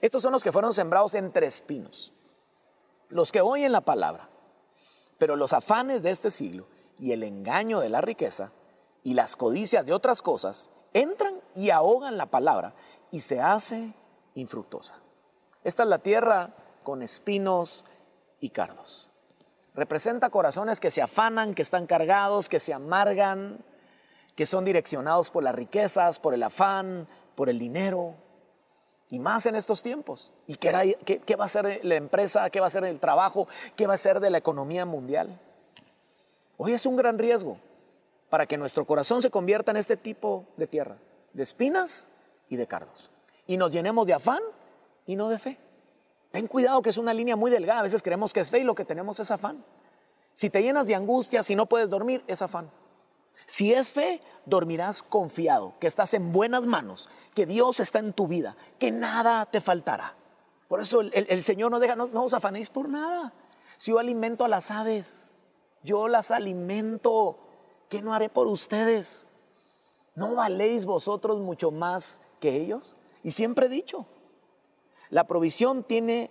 Estos 0.00 0.22
son 0.22 0.32
los 0.32 0.44
que 0.44 0.52
fueron 0.52 0.72
sembrados 0.72 1.14
entre 1.16 1.46
espinos, 1.46 2.12
los 3.08 3.32
que 3.32 3.40
oyen 3.40 3.72
la 3.72 3.80
palabra, 3.80 4.28
pero 5.18 5.36
los 5.36 5.52
afanes 5.52 6.02
de 6.02 6.10
este 6.10 6.30
siglo 6.30 6.66
y 6.98 7.12
el 7.12 7.22
engaño 7.22 7.80
de 7.80 7.88
la 7.88 8.00
riqueza 8.00 8.52
y 9.02 9.14
las 9.14 9.36
codicias 9.36 9.86
de 9.86 9.92
otras 9.92 10.22
cosas 10.22 10.70
entran 10.92 11.34
y 11.54 11.70
ahogan 11.70 12.16
la 12.16 12.26
palabra 12.26 12.74
y 13.10 13.20
se 13.20 13.40
hace 13.40 13.94
infructuosa. 14.34 14.96
Esta 15.62 15.82
es 15.82 15.88
la 15.88 15.98
tierra 15.98 16.54
con 16.82 17.02
espinos 17.02 17.84
y 18.40 18.50
cardos. 18.50 19.08
Representa 19.74 20.30
corazones 20.30 20.80
que 20.80 20.90
se 20.90 21.02
afanan, 21.02 21.54
que 21.54 21.62
están 21.62 21.86
cargados, 21.86 22.48
que 22.48 22.60
se 22.60 22.72
amargan, 22.72 23.64
que 24.34 24.46
son 24.46 24.64
direccionados 24.64 25.30
por 25.30 25.42
las 25.42 25.54
riquezas, 25.54 26.18
por 26.18 26.34
el 26.34 26.42
afán, 26.42 27.08
por 27.34 27.48
el 27.50 27.58
dinero, 27.58 28.14
y 29.10 29.18
más 29.18 29.46
en 29.46 29.54
estos 29.54 29.82
tiempos. 29.82 30.32
¿Y 30.46 30.56
qué, 30.56 31.36
va 31.36 31.44
a 31.44 31.48
ser 31.48 31.84
la 31.84 31.94
empresa? 31.94 32.50
¿Qué 32.50 32.60
va 32.60 32.66
a 32.66 32.70
ser 32.70 32.84
el 32.84 32.98
trabajo? 32.98 33.46
¿Qué 33.76 33.86
va 33.86 33.94
a 33.94 33.98
ser 33.98 34.20
de 34.20 34.30
la 34.30 34.38
economía 34.38 34.84
mundial? 34.84 35.38
Hoy 36.56 36.72
es 36.72 36.86
un 36.86 36.96
gran 36.96 37.18
riesgo 37.18 37.58
para 38.30 38.46
que 38.46 38.56
nuestro 38.56 38.84
corazón 38.84 39.22
se 39.22 39.30
convierta 39.30 39.70
en 39.70 39.76
este 39.76 39.96
tipo 39.96 40.46
de 40.56 40.66
tierra, 40.66 40.96
de 41.32 41.42
espinas 41.42 42.10
y 42.48 42.56
de 42.56 42.66
cardos. 42.66 43.10
Y 43.46 43.56
nos 43.56 43.70
llenemos 43.70 44.06
de 44.06 44.14
afán 44.14 44.40
y 45.06 45.14
no 45.14 45.28
de 45.28 45.38
fe. 45.38 45.58
Ten 46.32 46.48
cuidado 46.48 46.82
que 46.82 46.90
es 46.90 46.98
una 46.98 47.14
línea 47.14 47.36
muy 47.36 47.50
delgada. 47.50 47.80
A 47.80 47.84
veces 47.84 48.02
creemos 48.02 48.32
que 48.32 48.40
es 48.40 48.50
fe 48.50 48.60
y 48.60 48.64
lo 48.64 48.74
que 48.74 48.84
tenemos 48.84 49.20
es 49.20 49.30
afán. 49.30 49.64
Si 50.32 50.50
te 50.50 50.62
llenas 50.62 50.86
de 50.86 50.94
angustia, 50.94 51.42
si 51.42 51.54
no 51.54 51.66
puedes 51.66 51.88
dormir, 51.88 52.24
es 52.26 52.42
afán. 52.42 52.70
Si 53.44 53.72
es 53.72 53.90
fe, 53.90 54.20
dormirás 54.46 55.02
confiado, 55.02 55.74
que 55.78 55.86
estás 55.86 56.14
en 56.14 56.32
buenas 56.32 56.66
manos, 56.66 57.08
que 57.34 57.46
Dios 57.46 57.80
está 57.80 57.98
en 57.98 58.12
tu 58.12 58.26
vida, 58.26 58.56
que 58.78 58.90
nada 58.90 59.46
te 59.46 59.60
faltará. 59.60 60.16
Por 60.68 60.80
eso 60.80 61.00
el, 61.00 61.42
Señor 61.42 61.70
nos 61.70 61.80
deja, 61.80 61.94
no, 61.94 62.06
no 62.08 62.24
os 62.24 62.34
afanéis 62.34 62.70
por 62.70 62.88
nada. 62.88 63.32
Si 63.76 63.90
yo 63.90 63.98
alimento 63.98 64.44
a 64.44 64.48
las 64.48 64.70
aves, 64.70 65.26
yo 65.82 66.08
las 66.08 66.30
alimento, 66.30 67.38
¿qué 67.88 68.02
no 68.02 68.14
haré 68.14 68.28
por 68.28 68.48
ustedes? 68.48 69.26
¿No 70.14 70.34
valéis 70.34 70.86
vosotros 70.86 71.38
mucho 71.38 71.70
más 71.70 72.20
que 72.40 72.56
ellos? 72.56 72.96
Y 73.22 73.32
siempre 73.32 73.66
he 73.66 73.68
dicho, 73.68 74.06
la 75.10 75.26
provisión 75.26 75.84
tiene, 75.84 76.30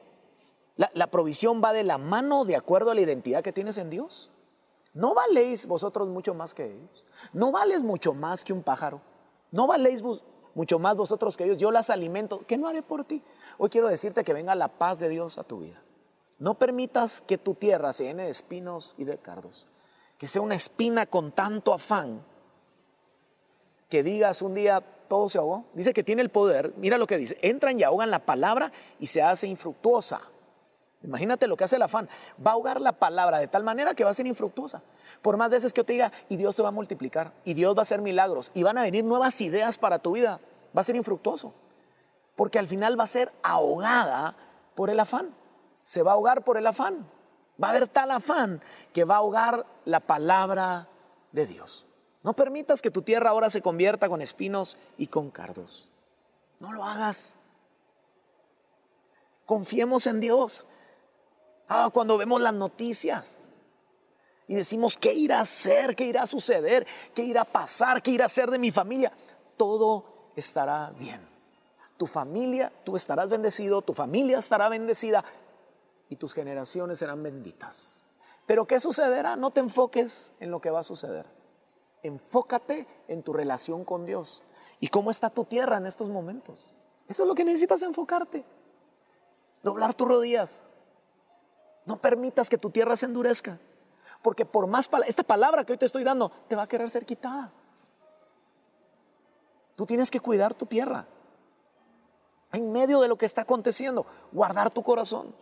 la 0.76 1.08
provisión 1.08 1.62
va 1.64 1.72
de 1.72 1.84
la 1.84 1.98
mano 1.98 2.46
de 2.46 2.56
acuerdo 2.56 2.92
a 2.92 2.96
la 2.96 3.02
identidad 3.02 3.44
que 3.44 3.54
tienes 3.54 3.78
en 3.78 3.90
Dios. 3.90 4.32
¿No 4.96 5.14
valéis 5.14 5.68
vosotros 5.68 6.08
mucho 6.08 6.34
más 6.34 6.56
que 6.56 6.66
ellos? 6.66 7.06
¿No 7.34 7.52
vales 7.52 7.84
mucho 7.84 8.14
más 8.14 8.46
que 8.46 8.54
un 8.54 8.64
pájaro? 8.64 9.02
¿No 9.52 9.68
valéis 9.68 10.02
mucho 10.56 10.80
más 10.80 10.96
vosotros 10.96 11.36
que 11.36 11.44
ellos? 11.44 11.58
Yo 11.58 11.70
las 11.70 11.90
alimento. 11.90 12.42
¿Qué 12.48 12.58
no 12.58 12.68
haré 12.68 12.82
por 12.82 13.04
ti? 13.04 13.22
Hoy 13.58 13.70
quiero 13.70 13.90
decirte 13.90 14.24
que 14.24 14.34
venga 14.34 14.56
la 14.56 14.70
paz 14.70 15.00
de 15.00 15.10
Dios 15.10 15.38
a 15.38 15.44
tu 15.44 15.60
vida. 15.60 15.84
No 16.40 16.54
permitas 16.56 17.22
que 17.22 17.38
tu 17.38 17.56
tierra 17.56 17.92
se 17.92 18.06
llene 18.06 18.24
de 18.24 18.30
espinos 18.30 18.96
y 18.98 19.04
de 19.04 19.18
cardos. 19.18 19.68
Que 20.18 20.30
sea 20.30 20.42
una 20.42 20.56
espina 20.56 21.06
con 21.06 21.34
tanto 21.34 21.74
afán 21.74 22.24
que 23.90 24.02
digas 24.02 24.42
un 24.42 24.56
día 24.56 24.82
todo 25.10 25.28
se 25.30 25.38
ahogó. 25.38 25.66
Dice 25.74 25.94
que 25.94 26.04
tiene 26.04 26.22
el 26.22 26.30
poder. 26.30 26.74
Mira 26.78 26.98
lo 26.98 27.06
que 27.06 27.18
dice. 27.18 27.38
Entran 27.42 27.78
y 27.80 27.84
ahogan 27.84 28.12
la 28.12 28.25
palabra 28.25 28.72
y 29.00 29.08
se 29.08 29.22
hace 29.22 29.48
infructuosa. 29.48 30.22
Imagínate 31.06 31.48
lo 31.48 31.56
que 31.56 31.64
hace 31.64 31.76
el 31.76 31.82
afán. 31.82 32.10
Va 32.46 32.52
a 32.52 32.54
ahogar 32.56 32.82
la 32.82 32.94
palabra 32.94 33.38
de 33.38 33.48
tal 33.48 33.64
manera 33.64 33.94
que 33.94 34.04
va 34.04 34.10
a 34.10 34.14
ser 34.14 34.28
infructuosa. 34.28 34.82
Por 35.22 35.38
más 35.38 35.50
veces 35.50 35.72
que 35.72 35.80
yo 35.80 35.86
te 35.86 35.94
diga, 35.94 36.12
y 36.30 36.36
Dios 36.36 36.56
te 36.56 36.62
va 36.62 36.70
a 36.70 36.72
multiplicar, 36.72 37.34
y 37.46 37.54
Dios 37.54 37.76
va 37.76 37.80
a 37.80 37.84
hacer 37.84 38.02
milagros, 38.02 38.52
y 38.54 38.64
van 38.64 38.78
a 38.78 38.82
venir 38.82 39.04
nuevas 39.04 39.40
ideas 39.42 39.78
para 39.78 40.00
tu 40.00 40.14
vida, 40.14 40.40
va 40.76 40.82
a 40.82 40.84
ser 40.84 40.96
infructuoso. 40.96 41.54
Porque 42.36 42.60
al 42.60 42.68
final 42.68 43.00
va 43.00 43.06
a 43.06 43.08
ser 43.08 43.32
ahogada 43.44 44.36
por 44.76 44.90
el 44.90 45.00
afán. 45.00 45.34
Se 45.84 46.04
va 46.04 46.12
a 46.12 46.14
ahogar 46.16 46.44
por 46.44 46.58
el 46.58 46.68
afán. 46.68 47.08
Va 47.62 47.68
a 47.68 47.72
haber 47.72 47.88
tal 47.88 48.12
afán 48.12 48.62
que 48.92 49.06
va 49.06 49.16
a 49.16 49.20
ahogar 49.20 49.66
la 49.86 50.02
palabra 50.02 50.90
de 51.32 51.46
Dios. 51.46 51.86
No 52.24 52.34
permitas 52.34 52.82
que 52.82 52.92
tu 52.92 53.04
tierra 53.04 53.30
ahora 53.30 53.50
se 53.50 53.62
convierta 53.62 54.10
con 54.10 54.20
espinos 54.20 54.78
y 54.98 55.08
con 55.08 55.30
cardos. 55.30 55.88
No 56.60 56.74
lo 56.74 56.84
hagas. 56.84 57.36
Confiemos 59.46 60.08
en 60.08 60.20
Dios. 60.20 60.68
Ah, 61.68 61.90
cuando 61.92 62.18
vemos 62.18 62.42
las 62.42 62.54
noticias 62.54 63.50
y 64.48 64.56
decimos, 64.56 64.98
¿qué 64.98 65.14
irá 65.14 65.40
a 65.40 65.46
ser? 65.46 65.96
¿Qué 65.96 66.06
irá 66.06 66.24
a 66.24 66.28
suceder? 66.28 66.86
¿Qué 67.14 67.24
irá 67.24 67.42
a 67.42 67.46
pasar? 67.46 68.02
¿Qué 68.02 68.12
irá 68.12 68.26
a 68.26 68.30
ser 68.30 68.52
de 68.52 68.60
mi 68.60 68.72
familia? 68.72 69.12
Todo 69.58 70.32
estará 70.36 70.92
bien. 70.98 71.22
Tu 71.98 72.06
familia, 72.06 72.72
tú 72.84 72.96
estarás 72.96 73.30
bendecido, 73.30 73.82
tu 73.82 73.94
familia 73.94 74.38
estará 74.38 74.70
bendecida 74.70 75.24
y 76.10 76.18
tus 76.18 76.34
generaciones 76.34 77.00
serán 77.00 77.24
benditas. 77.24 77.98
Pero 78.46 78.68
¿qué 78.68 78.80
sucederá? 78.80 79.36
No 79.36 79.50
te 79.50 79.62
enfoques 79.62 80.34
en 80.40 80.52
lo 80.52 80.62
que 80.62 80.70
va 80.70 80.82
a 80.82 80.84
suceder. 80.84 81.26
Enfócate 82.04 82.86
en 83.08 83.24
tu 83.24 83.34
relación 83.34 83.84
con 83.84 84.06
Dios. 84.06 84.44
¿Y 84.80 84.90
cómo 84.90 85.10
está 85.10 85.30
tu 85.32 85.46
tierra 85.46 85.78
en 85.78 85.88
estos 85.88 86.10
momentos? 86.10 86.76
Eso 87.08 87.24
es 87.24 87.28
lo 87.28 87.34
que 87.34 87.44
necesitas 87.44 87.82
enfocarte. 87.82 88.44
Doblar 89.64 89.96
tus 89.96 90.08
rodillas, 90.08 90.64
no 91.86 91.98
permitas 91.98 92.50
que 92.50 92.58
tu 92.58 92.70
tierra 92.70 92.96
se 92.96 93.06
endurezca. 93.06 93.60
Porque 94.22 94.46
por 94.46 94.68
más 94.68 94.89
esta 95.08 95.24
palabra 95.24 95.63
que 95.63 95.74
hoy 95.74 95.77
te 95.77 95.86
estoy 95.86 96.04
dando, 96.04 96.32
te 96.48 96.56
va 96.56 96.63
a 96.63 96.68
querer 96.68 96.89
ser 96.89 97.06
quitada. 97.06 97.51
Tú 99.75 99.86
tienes 99.86 100.10
que 100.10 100.20
cuidar 100.20 100.54
tu 100.54 100.65
tierra. 100.65 101.06
En 102.54 102.72
medio 102.72 103.01
de 103.01 103.08
lo 103.08 103.18
que 103.18 103.25
está 103.25 103.42
aconteciendo, 103.42 104.06
guardar 104.32 104.72
tu 104.72 104.82
corazón 104.82 105.36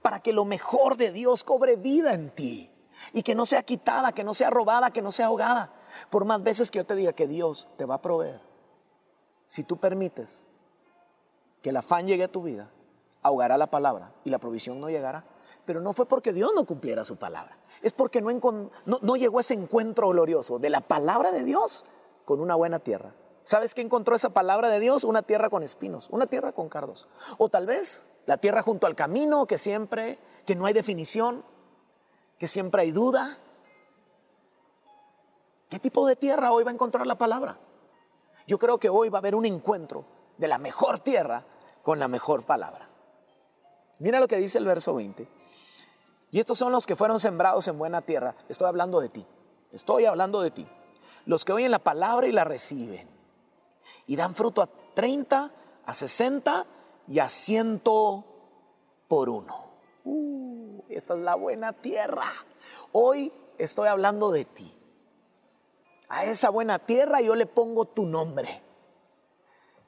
para 0.00 0.20
que 0.20 0.32
lo 0.32 0.44
mejor 0.44 0.96
de 0.96 1.12
Dios 1.12 1.44
cobre 1.44 1.76
vida 1.76 2.14
en 2.14 2.30
ti 2.30 2.70
y 3.12 3.22
que 3.22 3.34
no 3.34 3.46
sea 3.46 3.62
quitada, 3.62 4.12
que 4.12 4.24
no 4.24 4.34
sea 4.34 4.50
robada, 4.50 4.90
que 4.90 5.02
no 5.02 5.12
sea 5.12 5.26
ahogada. 5.26 5.72
Por 6.10 6.24
más 6.24 6.42
veces 6.42 6.70
que 6.70 6.78
yo 6.78 6.86
te 6.86 6.94
diga 6.94 7.12
que 7.12 7.26
Dios 7.26 7.68
te 7.76 7.84
va 7.84 7.96
a 7.96 8.02
proveer, 8.02 8.40
si 9.46 9.64
tú 9.64 9.76
permites 9.76 10.46
que 11.60 11.70
el 11.70 11.76
afán 11.76 12.06
llegue 12.06 12.24
a 12.24 12.32
tu 12.32 12.42
vida, 12.42 12.70
ahogará 13.22 13.58
la 13.58 13.68
palabra 13.68 14.12
y 14.24 14.30
la 14.30 14.38
provisión 14.38 14.80
no 14.80 14.88
llegará 14.88 15.24
pero 15.64 15.80
no 15.80 15.92
fue 15.92 16.06
porque 16.06 16.32
Dios 16.32 16.52
no 16.54 16.64
cumpliera 16.64 17.04
su 17.04 17.16
palabra. 17.16 17.56
Es 17.82 17.92
porque 17.92 18.20
no, 18.20 18.70
no, 18.84 19.16
llegó 19.16 19.40
ese 19.40 19.54
encuentro 19.54 20.08
glorioso 20.08 20.58
de 20.58 20.70
la 20.70 20.80
palabra 20.80 21.32
de 21.32 21.44
Dios 21.44 21.84
con 22.24 22.40
una 22.40 22.54
buena 22.54 22.78
tierra. 22.78 23.14
¿Sabes 23.44 23.74
qué 23.74 23.80
encontró 23.80 24.14
esa 24.14 24.30
palabra 24.30 24.68
de 24.68 24.80
Dios? 24.80 25.04
Una 25.04 25.22
tierra 25.22 25.50
con 25.50 25.62
espinos, 25.62 26.08
una 26.10 26.26
tierra 26.26 26.52
con 26.52 26.68
cardos. 26.68 27.08
O 27.38 27.48
tal 27.48 27.66
vez 27.66 28.06
la 28.26 28.38
tierra 28.38 28.62
junto 28.62 28.86
al 28.86 28.94
camino 28.94 29.46
que 29.46 29.58
siempre, 29.58 30.18
que 30.46 30.54
no 30.54 30.66
hay 30.66 30.72
definición, 30.72 31.44
que 32.38 32.48
siempre 32.48 32.82
hay 32.82 32.92
duda. 32.92 33.38
¿Qué 35.68 35.78
tipo 35.78 36.06
de 36.06 36.16
tierra 36.16 36.52
hoy 36.52 36.64
va 36.64 36.70
a 36.70 36.74
encontrar 36.74 37.06
la 37.06 37.16
palabra? 37.16 37.58
Yo 38.46 38.58
creo 38.58 38.78
que 38.78 38.88
hoy 38.88 39.08
va 39.08 39.18
a 39.18 39.20
haber 39.20 39.34
un 39.34 39.46
encuentro 39.46 40.04
de 40.36 40.48
la 40.48 40.58
mejor 40.58 40.98
tierra 40.98 41.44
con 41.82 41.98
la 41.98 42.08
mejor 42.08 42.44
palabra. 42.44 42.88
Mira 43.98 44.20
lo 44.20 44.28
que 44.28 44.36
dice 44.36 44.58
el 44.58 44.64
verso 44.64 44.94
20. 44.94 45.28
Y 46.32 46.40
estos 46.40 46.58
son 46.58 46.72
los 46.72 46.86
que 46.86 46.96
fueron 46.96 47.20
sembrados 47.20 47.68
en 47.68 47.78
buena 47.78 48.00
tierra. 48.00 48.34
Estoy 48.48 48.66
hablando 48.66 49.00
de 49.00 49.10
ti. 49.10 49.24
Estoy 49.70 50.06
hablando 50.06 50.40
de 50.40 50.50
ti. 50.50 50.66
Los 51.26 51.44
que 51.44 51.52
oyen 51.52 51.70
la 51.70 51.78
palabra 51.78 52.26
y 52.26 52.32
la 52.32 52.42
reciben. 52.42 53.06
Y 54.06 54.16
dan 54.16 54.34
fruto 54.34 54.62
a 54.62 54.68
30, 54.94 55.52
a 55.84 55.94
60 55.94 56.66
y 57.06 57.18
a 57.18 57.28
100 57.28 57.82
por 59.06 59.28
uno. 59.28 59.72
Uh, 60.04 60.82
esta 60.88 61.14
es 61.14 61.20
la 61.20 61.34
buena 61.34 61.74
tierra. 61.74 62.32
Hoy 62.92 63.30
estoy 63.58 63.88
hablando 63.88 64.32
de 64.32 64.46
ti. 64.46 64.74
A 66.08 66.24
esa 66.24 66.48
buena 66.48 66.78
tierra 66.78 67.20
yo 67.20 67.34
le 67.34 67.44
pongo 67.44 67.84
tu 67.84 68.06
nombre 68.06 68.62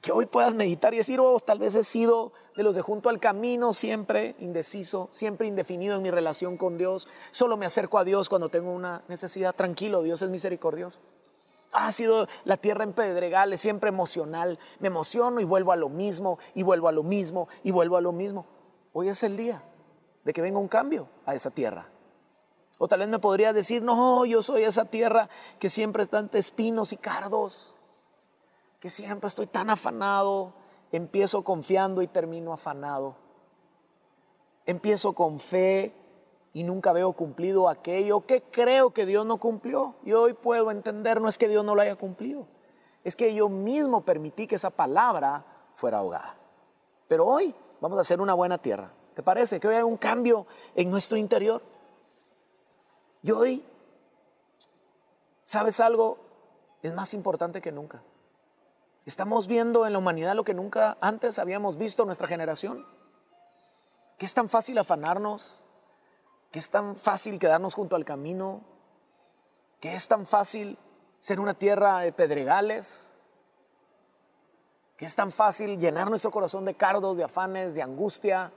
que 0.05 0.11
hoy 0.11 0.27
puedas 0.27 0.53
meditar 0.53 0.93
y 0.93 0.97
decir, 0.97 1.19
oh, 1.19 1.39
tal 1.39 1.57
vez 1.57 1.73
he 1.73 1.83
sido 1.83 2.31
de 2.55 2.61
los 2.61 2.75
de 2.75 2.83
junto 2.83 3.09
al 3.09 3.19
camino, 3.19 3.73
siempre 3.73 4.35
indeciso, 4.37 5.09
siempre 5.11 5.47
indefinido 5.47 5.95
en 5.95 6.03
mi 6.03 6.11
relación 6.11 6.57
con 6.57 6.77
Dios. 6.77 7.07
Solo 7.31 7.57
me 7.57 7.65
acerco 7.65 7.97
a 7.97 8.03
Dios 8.03 8.29
cuando 8.29 8.49
tengo 8.49 8.71
una 8.71 9.01
necesidad. 9.07 9.55
Tranquilo, 9.55 10.03
Dios 10.03 10.21
es 10.21 10.29
misericordioso. 10.29 10.99
Ha 11.71 11.91
sido 11.91 12.27
la 12.43 12.57
tierra 12.57 12.83
en 12.83 12.93
pedregales, 12.93 13.61
siempre 13.61 13.89
emocional. 13.89 14.59
Me 14.77 14.89
emociono 14.89 15.41
y 15.41 15.43
vuelvo 15.43 15.71
a 15.71 15.75
lo 15.75 15.89
mismo, 15.89 16.37
y 16.53 16.61
vuelvo 16.61 16.87
a 16.87 16.91
lo 16.91 17.01
mismo, 17.01 17.47
y 17.63 17.71
vuelvo 17.71 17.97
a 17.97 18.01
lo 18.01 18.11
mismo. 18.11 18.45
Hoy 18.93 19.09
es 19.09 19.23
el 19.23 19.35
día 19.35 19.63
de 20.23 20.33
que 20.33 20.41
venga 20.43 20.59
un 20.59 20.67
cambio 20.67 21.07
a 21.25 21.33
esa 21.33 21.49
tierra. 21.49 21.89
O 22.77 22.87
tal 22.87 22.99
vez 22.99 23.07
me 23.07 23.17
podrías 23.17 23.55
decir, 23.55 23.81
no, 23.81 24.23
yo 24.25 24.43
soy 24.43 24.65
esa 24.65 24.85
tierra 24.85 25.29
que 25.57 25.71
siempre 25.71 26.03
está 26.03 26.19
entre 26.19 26.41
espinos 26.41 26.93
y 26.93 26.97
cardos, 26.97 27.74
que 28.85 28.91
siempre 28.91 29.27
estoy 29.29 29.47
tan 29.47 29.71
afanado, 29.71 30.53
empiezo 30.91 31.43
confiando 31.43 32.03
y 32.03 32.07
termino 32.07 32.53
afanado. 32.53 33.15
Empiezo 34.67 35.13
con 35.13 35.39
fe 35.39 35.91
y 36.53 36.61
nunca 36.61 36.93
veo 36.93 37.11
cumplido 37.13 37.67
aquello 37.67 38.27
que 38.27 38.43
creo 38.43 38.91
que 38.91 39.07
Dios 39.07 39.25
no 39.25 39.39
cumplió. 39.39 39.95
Y 40.03 40.11
hoy 40.11 40.33
puedo 40.33 40.69
entender, 40.69 41.19
no 41.19 41.27
es 41.27 41.39
que 41.39 41.47
Dios 41.47 41.65
no 41.65 41.73
lo 41.73 41.81
haya 41.81 41.95
cumplido, 41.95 42.45
es 43.03 43.15
que 43.15 43.33
yo 43.33 43.49
mismo 43.49 44.01
permití 44.01 44.45
que 44.45 44.53
esa 44.53 44.69
palabra 44.69 45.43
fuera 45.73 45.97
ahogada. 45.97 46.35
Pero 47.07 47.25
hoy 47.25 47.55
vamos 47.81 47.97
a 47.97 48.01
hacer 48.01 48.21
una 48.21 48.35
buena 48.35 48.59
tierra. 48.59 48.91
¿Te 49.15 49.23
parece 49.23 49.59
que 49.59 49.67
hoy 49.67 49.73
hay 49.73 49.81
un 49.81 49.97
cambio 49.97 50.45
en 50.75 50.91
nuestro 50.91 51.17
interior? 51.17 51.63
Y 53.23 53.31
hoy, 53.31 53.65
¿sabes 55.43 55.79
algo? 55.79 56.19
Es 56.83 56.93
más 56.93 57.15
importante 57.15 57.59
que 57.61 57.71
nunca. 57.71 58.03
Estamos 59.05 59.45
viendo 59.45 59.85
en 59.85 59.93
la 59.93 59.99
humanidad 59.99 60.35
lo 60.35 60.43
que 60.43 60.55
nunca 60.55 60.97
antes 60.99 61.37
habíamos 61.37 61.77
visto 61.77 62.03
en 62.03 62.07
nuestra 62.07 62.27
generación. 62.27 62.85
Que 64.17 64.25
es 64.25 64.33
tan 64.33 64.49
fácil 64.49 64.77
afanarnos, 64.79 65.63
que 66.51 66.57
es 66.57 66.71
tan 66.71 66.95
fácil 66.95 67.37
quedarnos 67.37 67.75
junto 67.75 67.95
al 67.95 68.03
camino, 68.03 68.61
que 69.79 69.93
es 69.93 70.07
tan 70.07 70.25
fácil 70.25 70.79
ser 71.19 71.39
una 71.39 71.53
tierra 71.53 71.99
de 71.99 72.13
pedregales, 72.13 73.13
que 74.97 75.05
es 75.05 75.15
tan 75.15 75.31
fácil 75.31 75.77
llenar 75.77 76.09
nuestro 76.09 76.31
corazón 76.31 76.65
de 76.65 76.73
cardos, 76.73 77.17
de 77.17 77.25
afanes, 77.25 77.75
de 77.75 77.83
angustia, 77.83 78.53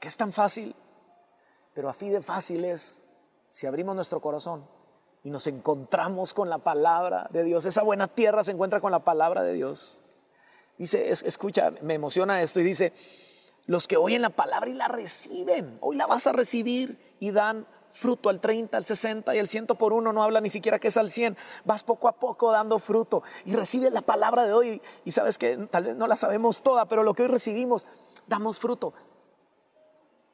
que 0.00 0.08
es 0.08 0.16
tan 0.16 0.32
fácil, 0.32 0.74
pero 1.74 1.88
a 1.88 1.92
fin 1.92 2.10
de 2.10 2.22
fácil 2.22 2.64
es 2.64 3.04
si 3.50 3.66
abrimos 3.66 3.94
nuestro 3.94 4.20
corazón 4.20 4.64
y 5.24 5.30
nos 5.30 5.46
encontramos 5.46 6.34
con 6.34 6.50
la 6.50 6.58
palabra 6.58 7.28
de 7.30 7.44
Dios. 7.44 7.64
Esa 7.64 7.82
buena 7.82 8.08
tierra 8.08 8.44
se 8.44 8.52
encuentra 8.52 8.80
con 8.80 8.92
la 8.92 9.00
palabra 9.00 9.42
de 9.42 9.54
Dios. 9.54 10.02
Dice, 10.76 11.10
escucha, 11.10 11.72
me 11.80 11.94
emociona 11.94 12.42
esto 12.42 12.60
y 12.60 12.64
dice, 12.64 12.92
los 13.66 13.88
que 13.88 13.96
oyen 13.96 14.20
la 14.20 14.30
palabra 14.30 14.68
y 14.68 14.74
la 14.74 14.86
reciben, 14.86 15.78
hoy 15.80 15.96
la 15.96 16.06
vas 16.06 16.26
a 16.26 16.32
recibir 16.32 17.16
y 17.20 17.30
dan 17.30 17.66
fruto 17.90 18.28
al 18.28 18.40
30, 18.40 18.76
al 18.76 18.84
60 18.84 19.34
y 19.34 19.38
al 19.38 19.48
100 19.48 19.68
por 19.68 19.94
uno, 19.94 20.12
no 20.12 20.22
habla 20.22 20.42
ni 20.42 20.50
siquiera 20.50 20.78
que 20.78 20.88
es 20.88 20.96
al 20.98 21.10
100, 21.10 21.38
vas 21.64 21.84
poco 21.84 22.08
a 22.08 22.12
poco 22.12 22.52
dando 22.52 22.78
fruto 22.78 23.22
y 23.46 23.54
recibes 23.54 23.92
la 23.92 24.02
palabra 24.02 24.46
de 24.46 24.52
hoy 24.52 24.82
y 25.04 25.12
sabes 25.12 25.38
que 25.38 25.56
tal 25.70 25.84
vez 25.84 25.96
no 25.96 26.06
la 26.06 26.16
sabemos 26.16 26.62
toda, 26.62 26.84
pero 26.86 27.02
lo 27.02 27.14
que 27.14 27.22
hoy 27.22 27.28
recibimos, 27.28 27.86
damos 28.26 28.58
fruto. 28.58 28.92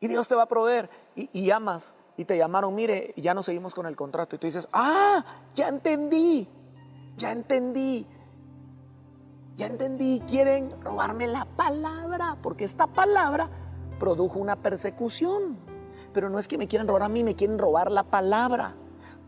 Y 0.00 0.08
Dios 0.08 0.26
te 0.26 0.34
va 0.34 0.44
a 0.44 0.48
proveer 0.48 0.90
y, 1.14 1.28
y 1.38 1.50
amas 1.50 1.94
y 2.20 2.26
te 2.26 2.36
llamaron, 2.36 2.74
mire, 2.74 3.14
ya 3.16 3.32
no 3.32 3.42
seguimos 3.42 3.74
con 3.74 3.86
el 3.86 3.96
contrato. 3.96 4.36
Y 4.36 4.38
tú 4.38 4.46
dices, 4.46 4.68
ah, 4.74 5.24
ya 5.54 5.68
entendí, 5.68 6.46
ya 7.16 7.32
entendí, 7.32 8.06
ya 9.56 9.66
entendí, 9.66 10.20
quieren 10.28 10.70
robarme 10.82 11.26
la 11.26 11.46
palabra, 11.46 12.36
porque 12.42 12.64
esta 12.64 12.86
palabra 12.86 13.48
produjo 13.98 14.38
una 14.38 14.56
persecución. 14.56 15.56
Pero 16.12 16.28
no 16.28 16.38
es 16.38 16.46
que 16.46 16.58
me 16.58 16.68
quieran 16.68 16.88
robar 16.88 17.04
a 17.04 17.08
mí, 17.08 17.24
me 17.24 17.34
quieren 17.34 17.58
robar 17.58 17.90
la 17.90 18.02
palabra. 18.02 18.74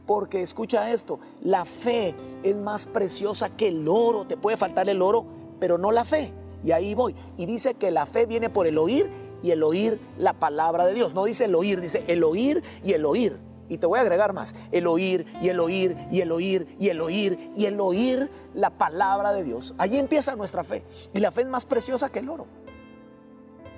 Porque 0.05 0.43
escucha 0.43 0.91
esto, 0.93 1.19
la 1.41 1.65
fe 1.65 2.15
es 2.43 2.57
más 2.57 2.87
preciosa 2.87 3.49
que 3.49 3.69
el 3.69 3.89
oro. 3.89 4.27
Te 4.27 4.37
puede 4.37 4.59
faltar 4.59 4.91
el 4.91 5.01
oro, 5.01 5.25
pero 5.59 5.79
no 5.79 5.93
la 5.93 6.05
fe. 6.05 6.31
Y 6.63 6.73
ahí 6.73 6.95
voy. 6.95 7.17
Y 7.39 7.47
dice 7.47 7.73
que 7.73 7.91
la 7.91 8.05
fe 8.05 8.27
viene 8.27 8.51
por 8.51 8.67
el 8.67 8.77
oír 8.77 9.11
y 9.43 9.51
el 9.51 9.63
oír 9.63 10.01
la 10.19 10.33
palabra 10.35 10.87
de 10.87 10.95
Dios. 10.95 11.15
No 11.15 11.25
dice 11.25 11.47
el 11.47 11.55
oír, 11.55 11.81
dice 11.81 12.05
el 12.09 12.25
oír 12.25 12.63
y 12.85 12.93
el 12.93 13.05
oír. 13.05 13.39
Y 13.69 13.79
te 13.79 13.87
voy 13.87 13.99
a 13.99 14.03
agregar 14.03 14.33
más, 14.33 14.55
el 14.71 14.87
oír 14.87 15.27
y 15.41 15.49
el 15.49 15.59
oír 15.59 15.97
y 16.11 16.21
el 16.21 16.31
oír 16.31 16.67
y 16.79 16.91
el 16.91 17.01
oír 17.01 17.53
y 17.57 17.65
el 17.67 17.81
oír 17.81 18.31
la 18.55 18.71
palabra 18.71 19.33
de 19.33 19.45
Dios. 19.45 19.75
Allí 19.79 19.99
empieza 19.99 20.37
nuestra 20.37 20.63
fe. 20.63 20.85
Y 21.15 21.21
la 21.21 21.31
fe 21.31 21.43
es 21.43 21.49
más 21.49 21.65
preciosa 21.65 22.11
que 22.11 22.19
el 22.19 22.29
oro. 22.29 22.47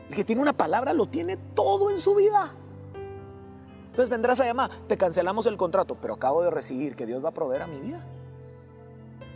El 0.09 0.16
que 0.16 0.25
tiene 0.25 0.42
una 0.42 0.52
palabra 0.52 0.93
lo 0.93 1.06
tiene 1.06 1.36
todo 1.36 1.91
en 1.91 2.00
su 2.00 2.15
vida. 2.15 2.52
Entonces 3.86 4.10
vendrás 4.10 4.41
a 4.41 4.45
llamar, 4.45 4.71
te 4.89 4.97
cancelamos 4.97 5.47
el 5.47 5.56
contrato, 5.56 5.97
pero 6.00 6.15
acabo 6.15 6.43
de 6.43 6.50
recibir 6.50 6.97
que 6.97 7.06
Dios 7.06 7.25
va 7.25 7.28
a 7.28 7.34
proveer 7.34 7.62
a 7.62 7.69
mi 7.69 7.78
vida. 7.78 8.04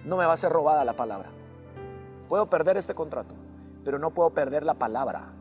No 0.05 0.17
me 0.17 0.27
va 0.27 0.33
a 0.33 0.37
ser 0.37 0.51
robada 0.51 0.85
la 0.85 0.95
palabra. 0.95 1.31
Puedo 2.29 2.51
perder 2.51 2.77
este 2.77 2.95
contrato, 2.95 3.37
pero 3.85 4.01
no 4.01 4.11
puedo 4.11 4.31
perder 4.31 4.65
la 4.65 4.75
palabra. 4.75 5.33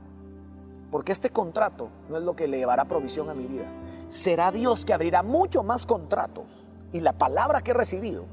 Porque 0.92 1.12
este 1.12 1.30
contrato 1.30 1.90
no 2.10 2.18
es 2.18 2.24
lo 2.24 2.36
que 2.36 2.48
le 2.48 2.58
llevará 2.58 2.86
provisión 2.86 3.30
a 3.30 3.34
mi 3.34 3.46
vida. 3.46 3.66
Será 4.08 4.52
Dios 4.52 4.86
que 4.86 4.94
abrirá 4.94 5.22
mucho 5.22 5.64
más 5.64 5.86
contratos 5.86 6.64
y 6.94 7.02
la 7.02 7.14
palabra 7.14 7.62
que 7.62 7.72
he 7.72 7.74
recibido. 7.74 8.26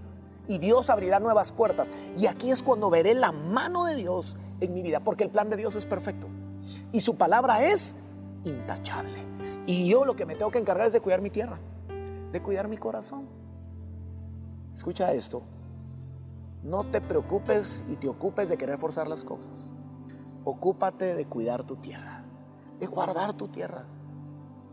Y 0.47 0.59
Dios 0.59 0.90
abrirá 0.90 1.19
nuevas 1.19 1.53
puertas. 1.53 1.90
Y 2.17 2.27
aquí 2.27 2.51
es 2.51 2.62
cuando 2.62 2.90
veré 2.90 3.14
la 3.14 3.33
mano 3.33 3.85
de 3.85 3.97
Dios 3.97 4.37
en 4.61 4.73
mi 4.73 4.83
vida. 4.83 5.01
Porque 5.01 5.25
el 5.25 5.31
plan 5.31 5.51
de 5.51 5.57
Dios 5.57 5.75
es 5.75 5.87
perfecto. 5.87 6.29
Y 6.93 7.01
su 7.01 7.17
palabra 7.17 7.64
es 7.64 7.97
intachable. 8.45 9.25
Y 9.67 9.88
yo 9.88 10.05
lo 10.05 10.14
que 10.14 10.27
me 10.27 10.37
tengo 10.37 10.51
que 10.51 10.59
encargar 10.59 10.87
es 10.87 10.93
de 10.93 11.01
cuidar 11.01 11.23
mi 11.23 11.31
tierra. 11.31 11.59
De 12.31 12.40
cuidar 12.40 12.69
mi 12.69 12.77
corazón. 12.77 13.27
Escucha 14.73 15.12
esto. 15.12 15.43
No 16.62 16.85
te 16.85 17.01
preocupes 17.01 17.85
y 17.88 17.97
te 17.97 18.09
ocupes 18.09 18.49
de 18.49 18.57
querer 18.57 18.79
forzar 18.79 19.09
las 19.09 19.25
cosas. 19.25 19.71
Ocúpate 20.45 21.14
de 21.14 21.27
cuidar 21.27 21.64
tu 21.64 21.77
tierra 21.77 22.23
guardar 22.88 23.33
tu 23.35 23.49
tierra. 23.49 23.85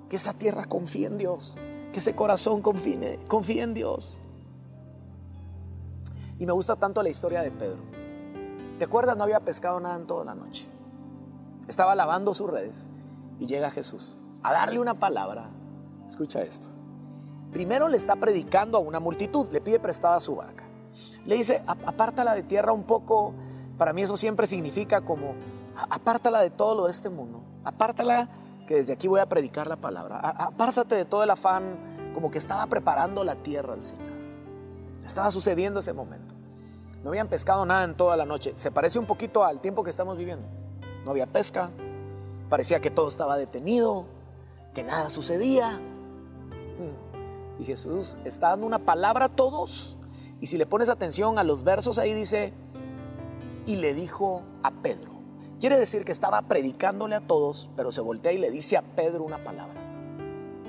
Que 0.10 0.18
esa 0.18 0.34
tierra 0.34 0.66
confíe 0.66 1.08
en 1.08 1.18
Dios. 1.18 1.58
Que 1.94 2.00
ese 2.00 2.16
corazón 2.16 2.62
confíe, 2.62 3.20
confíe 3.28 3.62
en 3.62 3.74
Dios. 3.74 4.22
Y 6.40 6.46
me 6.46 6.54
gusta 6.54 6.76
tanto 6.76 7.04
la 7.04 7.10
historia 7.10 7.42
de 7.42 7.52
Pedro. 7.52 7.80
¿Te 8.80 8.86
acuerdas? 8.86 9.16
No 9.16 9.24
había 9.24 9.40
pescado 9.42 9.80
nada 9.80 9.96
en 9.96 10.08
toda 10.08 10.26
la 10.26 10.34
noche. 10.34 10.66
Estaba 11.68 11.94
lavando 11.94 12.34
sus 12.34 12.50
redes 12.50 12.88
y 13.40 13.46
llega 13.46 13.70
Jesús 13.70 14.20
a 14.44 14.54
darle 14.54 14.80
una 14.80 15.00
palabra. 15.00 15.50
Escucha 16.08 16.42
esto. 16.42 16.70
Primero 17.52 17.88
le 17.88 17.98
está 17.98 18.16
predicando 18.16 18.78
a 18.78 18.82
una 18.82 19.00
multitud, 19.00 19.48
le 19.52 19.62
pide 19.62 19.80
prestada 19.80 20.20
su 20.20 20.36
barca. 20.36 20.64
Le 21.26 21.36
dice, 21.36 21.62
apártala 21.68 22.34
de 22.34 22.44
tierra 22.44 22.72
un 22.72 22.84
poco. 22.84 23.34
Para 23.78 23.94
mí 23.94 24.02
eso 24.02 24.18
siempre 24.18 24.48
significa 24.48 25.02
como, 25.02 25.36
apártala 25.76 26.42
de 26.42 26.50
todo 26.50 26.76
lo 26.76 26.86
de 26.86 26.92
este 26.92 27.10
mundo 27.10 27.44
Apártala 27.64 28.30
que 28.68 28.76
desde 28.76 28.94
aquí 28.94 29.08
voy 29.08 29.20
a 29.20 29.28
predicar 29.28 29.68
la 29.68 29.76
palabra. 29.76 30.20
Apártate 30.20 30.96
de 30.96 31.06
todo 31.06 31.24
el 31.24 31.30
afán, 31.30 32.12
como 32.14 32.32
que 32.32 32.38
estaba 32.38 32.66
preparando 32.68 33.24
la 33.24 33.36
tierra 33.36 33.74
al 33.74 33.84
Señor. 33.84 34.12
Estaba 35.06 35.32
sucediendo 35.32 35.80
ese 35.80 35.94
momento. 35.94 36.36
No 37.04 37.10
habían 37.10 37.28
pescado 37.28 37.66
nada 37.66 37.84
en 37.84 37.96
toda 37.96 38.16
la 38.16 38.26
noche. 38.26 38.54
Se 38.56 38.72
parece 38.72 39.00
un 39.00 39.06
poquito 39.06 39.44
al 39.44 39.60
tiempo 39.62 39.84
que 39.84 39.90
estamos 39.90 40.18
viviendo. 40.18 40.48
No 41.04 41.12
había 41.12 41.26
pesca. 41.26 41.72
Parecía 42.50 42.80
que 42.80 42.92
todo 42.92 43.08
estaba 43.08 43.38
detenido, 43.38 44.06
que 44.74 44.84
nada 44.84 45.10
sucedía. 45.10 45.72
Hmm. 45.72 47.62
Y 47.62 47.66
Jesús 47.66 48.18
está 48.24 48.50
dando 48.50 48.68
una 48.68 48.80
palabra 48.80 49.26
a 49.26 49.30
todos. 49.30 49.98
Y 50.40 50.48
si 50.48 50.58
le 50.58 50.66
pones 50.66 50.90
atención 50.90 51.40
a 51.40 51.44
los 51.44 51.64
versos, 51.64 51.98
ahí 51.98 52.14
dice, 52.14 52.54
y 53.66 53.78
le 53.78 53.94
dijo 53.94 54.42
a 54.64 54.72
Pedro. 54.72 55.11
Quiere 55.62 55.78
decir 55.78 56.04
que 56.04 56.12
estaba 56.12 56.42
predicándole 56.42 57.14
a 57.14 57.22
todos, 57.22 57.70
pero 57.76 57.92
se 57.92 58.02
voltea 58.02 58.32
y 58.32 58.40
le 58.40 58.50
dice 58.50 58.78
a 58.78 58.82
Pedro 58.82 59.24
una 59.24 59.44
palabra. 59.44 59.80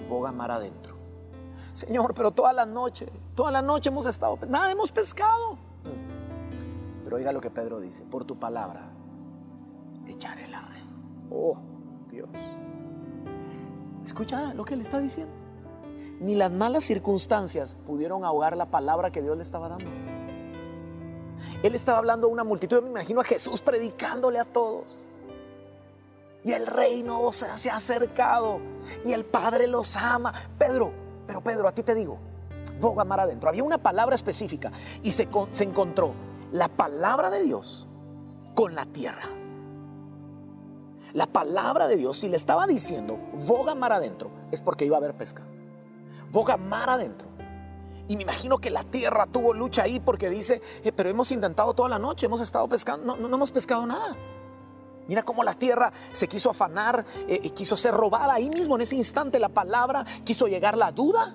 Boga 0.07 0.33
mar 0.33 0.51
adentro. 0.51 0.97
Señor, 1.73 2.13
pero 2.13 2.33
toda 2.33 2.53
la 2.53 2.67
noche, 2.67 3.07
toda 3.35 3.51
la 3.51 3.63
noche 3.63 3.89
hemos 3.89 4.05
estado, 4.05 4.39
nada 4.51 4.71
hemos 4.71 4.93
pescado. 4.93 5.57
Pero 7.03 7.17
oiga 7.17 7.33
lo 7.33 7.41
que 7.41 7.49
Pedro 7.49 7.81
dice, 7.81 8.05
por 8.05 8.27
tu 8.27 8.39
palabra, 8.39 8.91
echaré 10.07 10.47
la 10.49 10.61
red. 10.61 10.85
Oh, 11.31 11.57
Dios. 12.11 12.29
Escucha 14.05 14.53
lo 14.53 14.67
que 14.67 14.77
le 14.77 14.83
está 14.83 14.99
diciendo. 14.99 15.33
Ni 16.21 16.35
las 16.35 16.53
malas 16.53 16.85
circunstancias 16.85 17.79
pudieron 17.87 18.27
ahogar 18.27 18.59
la 18.59 18.71
palabra 18.71 19.11
que 19.11 19.23
Dios 19.23 19.39
le 19.39 19.43
estaba 19.43 19.71
dando. 19.71 19.87
Él 21.63 21.75
estaba 21.75 21.99
hablando 21.99 22.27
a 22.27 22.31
una 22.31 22.45
multitud, 22.45 22.83
me 22.83 22.91
imagino 22.91 23.21
a 23.21 23.25
Jesús 23.25 23.63
predicándole 23.63 24.39
a 24.39 24.45
todos. 24.45 25.07
Y 26.45 26.53
el 26.53 26.67
reino 26.67 27.31
se 27.33 27.71
ha 27.71 27.77
acercado 27.77 28.59
y 29.05 29.13
el 29.13 29.25
Padre 29.25 29.69
los 29.69 29.97
ama. 29.97 30.33
Pedro, 30.59 30.93
pero 31.27 31.41
Pedro, 31.41 31.69
a 31.69 31.73
ti 31.73 31.83
te 31.83 31.95
digo, 31.95 32.19
boga 32.81 33.05
mar 33.05 33.21
adentro. 33.21 33.49
Había 33.49 33.63
una 33.63 33.79
palabra 33.79 34.15
específica 34.15 34.73
y 35.03 35.13
se, 35.13 35.29
se 35.51 35.65
encontró 35.65 36.15
la 36.51 36.69
palabra 36.69 37.31
de 37.31 37.43
Dios 37.43 37.87
con 38.55 38.75
la 38.75 38.87
tierra. 38.87 39.23
La 41.13 41.27
palabra 41.27 41.89
de 41.89 41.97
Dios, 41.97 42.19
si 42.19 42.29
le 42.29 42.37
estaba 42.37 42.67
diciendo, 42.67 43.19
boga 43.47 43.75
mar 43.75 43.93
adentro, 43.93 44.31
es 44.51 44.61
porque 44.61 44.85
iba 44.85 44.97
a 44.97 44.99
haber 44.99 45.15
pesca. 45.15 45.43
Boga 46.31 46.57
mar 46.57 46.89
adentro. 46.89 47.29
Y 48.09 48.17
me 48.17 48.23
imagino 48.23 48.59
que 48.59 48.71
la 48.71 48.85
tierra 48.85 49.27
tuvo 49.27 49.55
lucha 49.55 49.85
ahí 49.85 50.01
porque 50.01 50.29
dice, 50.29 50.61
eh, 50.85 50.93
pero 50.93 51.09
hemos 51.09 51.31
intentado 51.31 51.73
toda 51.75 51.89
la 51.89 51.99
noche, 51.99 52.27
hemos 52.27 52.41
estado 52.41 52.69
pescando, 52.69 53.17
no, 53.17 53.29
no, 53.29 53.37
hemos 53.37 53.53
pescado 53.53 53.87
nada. 53.87 54.17
Mira 55.09 55.23
cómo 55.23 55.43
la 55.43 55.55
tierra 55.55 55.93
se 56.13 56.29
quiso 56.29 56.51
afanar, 56.51 57.05
eh, 57.29 57.51
quiso 57.51 57.77
ser 57.77 57.95
robada. 57.95 58.35
Ahí 58.35 58.51
mismo, 58.51 58.77
en 58.77 58.83
ese 58.83 58.97
instante, 58.97 59.39
la 59.39 59.49
palabra 59.49 60.05
quiso 60.25 60.47
llegar 60.47 60.77
la 60.77 60.93
duda, 60.93 61.35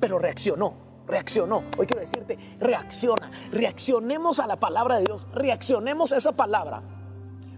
pero 0.00 0.18
reaccionó, 0.18 0.74
reaccionó. 1.06 1.64
Hoy 1.78 1.86
quiero 1.86 2.00
decirte, 2.00 2.38
reacciona. 2.58 3.30
Reaccionemos 3.50 4.38
a 4.40 4.46
la 4.46 4.56
palabra 4.56 4.96
de 4.96 5.06
Dios, 5.06 5.26
reaccionemos 5.32 6.12
a 6.12 6.18
esa 6.18 6.32
palabra. 6.32 6.82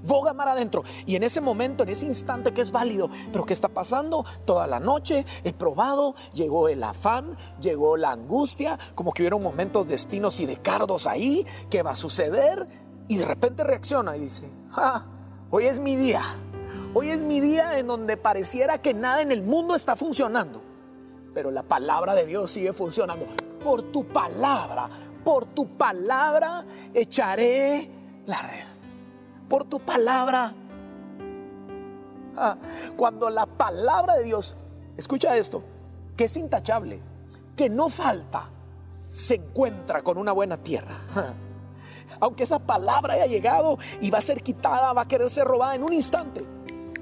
Boga 0.07 0.33
mar 0.33 0.49
adentro. 0.49 0.85
Y 1.07 1.17
en 1.17 1.23
ese 1.23 1.41
momento, 1.41 1.83
en 1.83 1.91
ese 1.91 2.07
instante 2.07 2.53
que 2.53 2.61
es 2.61 2.71
válido, 2.71 3.11
pero 3.33 3.45
¿qué 3.47 3.53
está 3.53 3.69
pasando? 3.69 4.25
Toda 4.45 4.67
la 4.67 4.81
noche 4.81 5.25
he 5.45 5.53
probado, 5.53 6.15
llegó 6.33 6.69
el 6.69 6.83
afán, 6.83 7.37
llegó 7.61 7.97
la 7.97 8.13
angustia, 8.13 8.79
como 8.95 9.13
que 9.13 9.23
hubieron 9.23 9.43
momentos 9.43 9.87
de 9.87 9.95
espinos 9.95 10.41
y 10.41 10.47
de 10.47 10.59
cardos 10.59 11.07
ahí, 11.07 11.47
¿qué 11.71 11.83
va 11.83 11.93
a 11.93 11.97
suceder? 11.97 12.67
Y 13.09 13.17
de 13.17 13.25
repente 13.25 13.65
reacciona 13.65 14.17
y 14.17 14.21
dice, 14.21 14.51
ah, 14.73 15.07
hoy 15.51 15.67
es 15.67 15.81
mi 15.81 15.97
día. 15.97 16.23
Hoy 16.95 17.11
es 17.11 17.23
mi 17.23 17.41
día 17.41 17.79
en 17.79 17.87
donde 17.87 18.17
pareciera 18.17 18.79
que 18.79 18.95
nada 18.95 19.21
en 19.21 19.33
el 19.33 19.43
mundo 19.43 19.75
está 19.75 19.97
funcionando. 19.97 20.63
Pero 21.35 21.51
la 21.51 21.65
palabra 21.65 22.15
de 22.15 22.27
Dios 22.27 22.53
sigue 22.53 22.73
funcionando. 22.73 23.27
Por 23.63 23.83
tu 23.91 24.07
palabra, 24.07 24.89
por 25.25 25.47
tu 25.47 25.77
palabra 25.77 26.65
echaré 26.95 27.91
la 28.27 28.41
red. 28.43 28.74
Por 29.55 29.63
tu 29.67 29.79
palabra. 29.79 30.53
Ah, 32.37 32.57
cuando 32.97 33.31
la 33.31 33.47
palabra 33.47 34.17
de 34.17 34.25
Dios, 34.25 34.57
escucha 34.97 35.37
esto, 35.37 35.63
que 36.17 36.25
es 36.25 36.37
intachable, 36.37 37.01
que 37.55 37.71
no 37.71 37.89
falta, 37.89 38.51
se 39.09 39.37
encuentra 39.37 40.03
con 40.03 40.19
una 40.19 40.33
buena 40.33 40.57
tierra. 40.57 40.99
Aunque 42.19 42.43
esa 42.43 42.59
palabra 42.59 43.15
haya 43.15 43.27
llegado 43.27 43.79
y 44.01 44.11
va 44.11 44.19
a 44.19 44.23
ser 44.23 44.43
quitada, 44.43 44.93
va 44.93 45.03
a 45.03 45.07
querer 45.07 45.31
ser 45.31 45.47
robada 45.47 45.77
en 45.77 45.85
un 45.85 45.93
instante. 45.93 46.45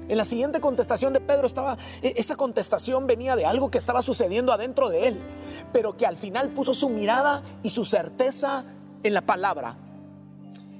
En 0.07 0.15
la 0.15 0.23
siguiente 0.23 0.61
contestación 0.61 1.11
de 1.11 1.21
Pedro 1.21 1.47
estaba, 1.47 1.75
e, 2.03 2.13
esa 2.17 2.35
contestación 2.35 3.07
venía 3.07 3.35
de 3.35 3.47
algo 3.47 3.71
que 3.71 3.79
estaba 3.79 4.03
sucediendo 4.03 4.53
adentro 4.53 4.89
de 4.89 5.07
él, 5.07 5.23
pero 5.71 5.97
que 5.97 6.05
al 6.05 6.17
final 6.17 6.49
puso 6.49 6.75
su 6.75 6.89
mirada 6.89 7.41
y 7.63 7.71
su 7.71 7.83
certeza 7.83 8.63
en 9.01 9.15
la 9.15 9.21
palabra. 9.21 9.75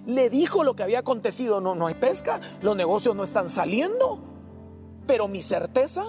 Le 0.06 0.30
dijo 0.30 0.64
lo 0.64 0.76
que 0.76 0.84
había 0.84 1.00
acontecido, 1.00 1.62
no, 1.62 1.76
no 1.76 1.88
hay 1.88 1.96
pesca, 1.96 2.42
los 2.62 2.76
negocios 2.76 3.16
no 3.16 3.24
están 3.24 3.50
saliendo, 3.50 4.20
pero 5.08 5.28
mi 5.28 5.42
certeza 5.42 6.04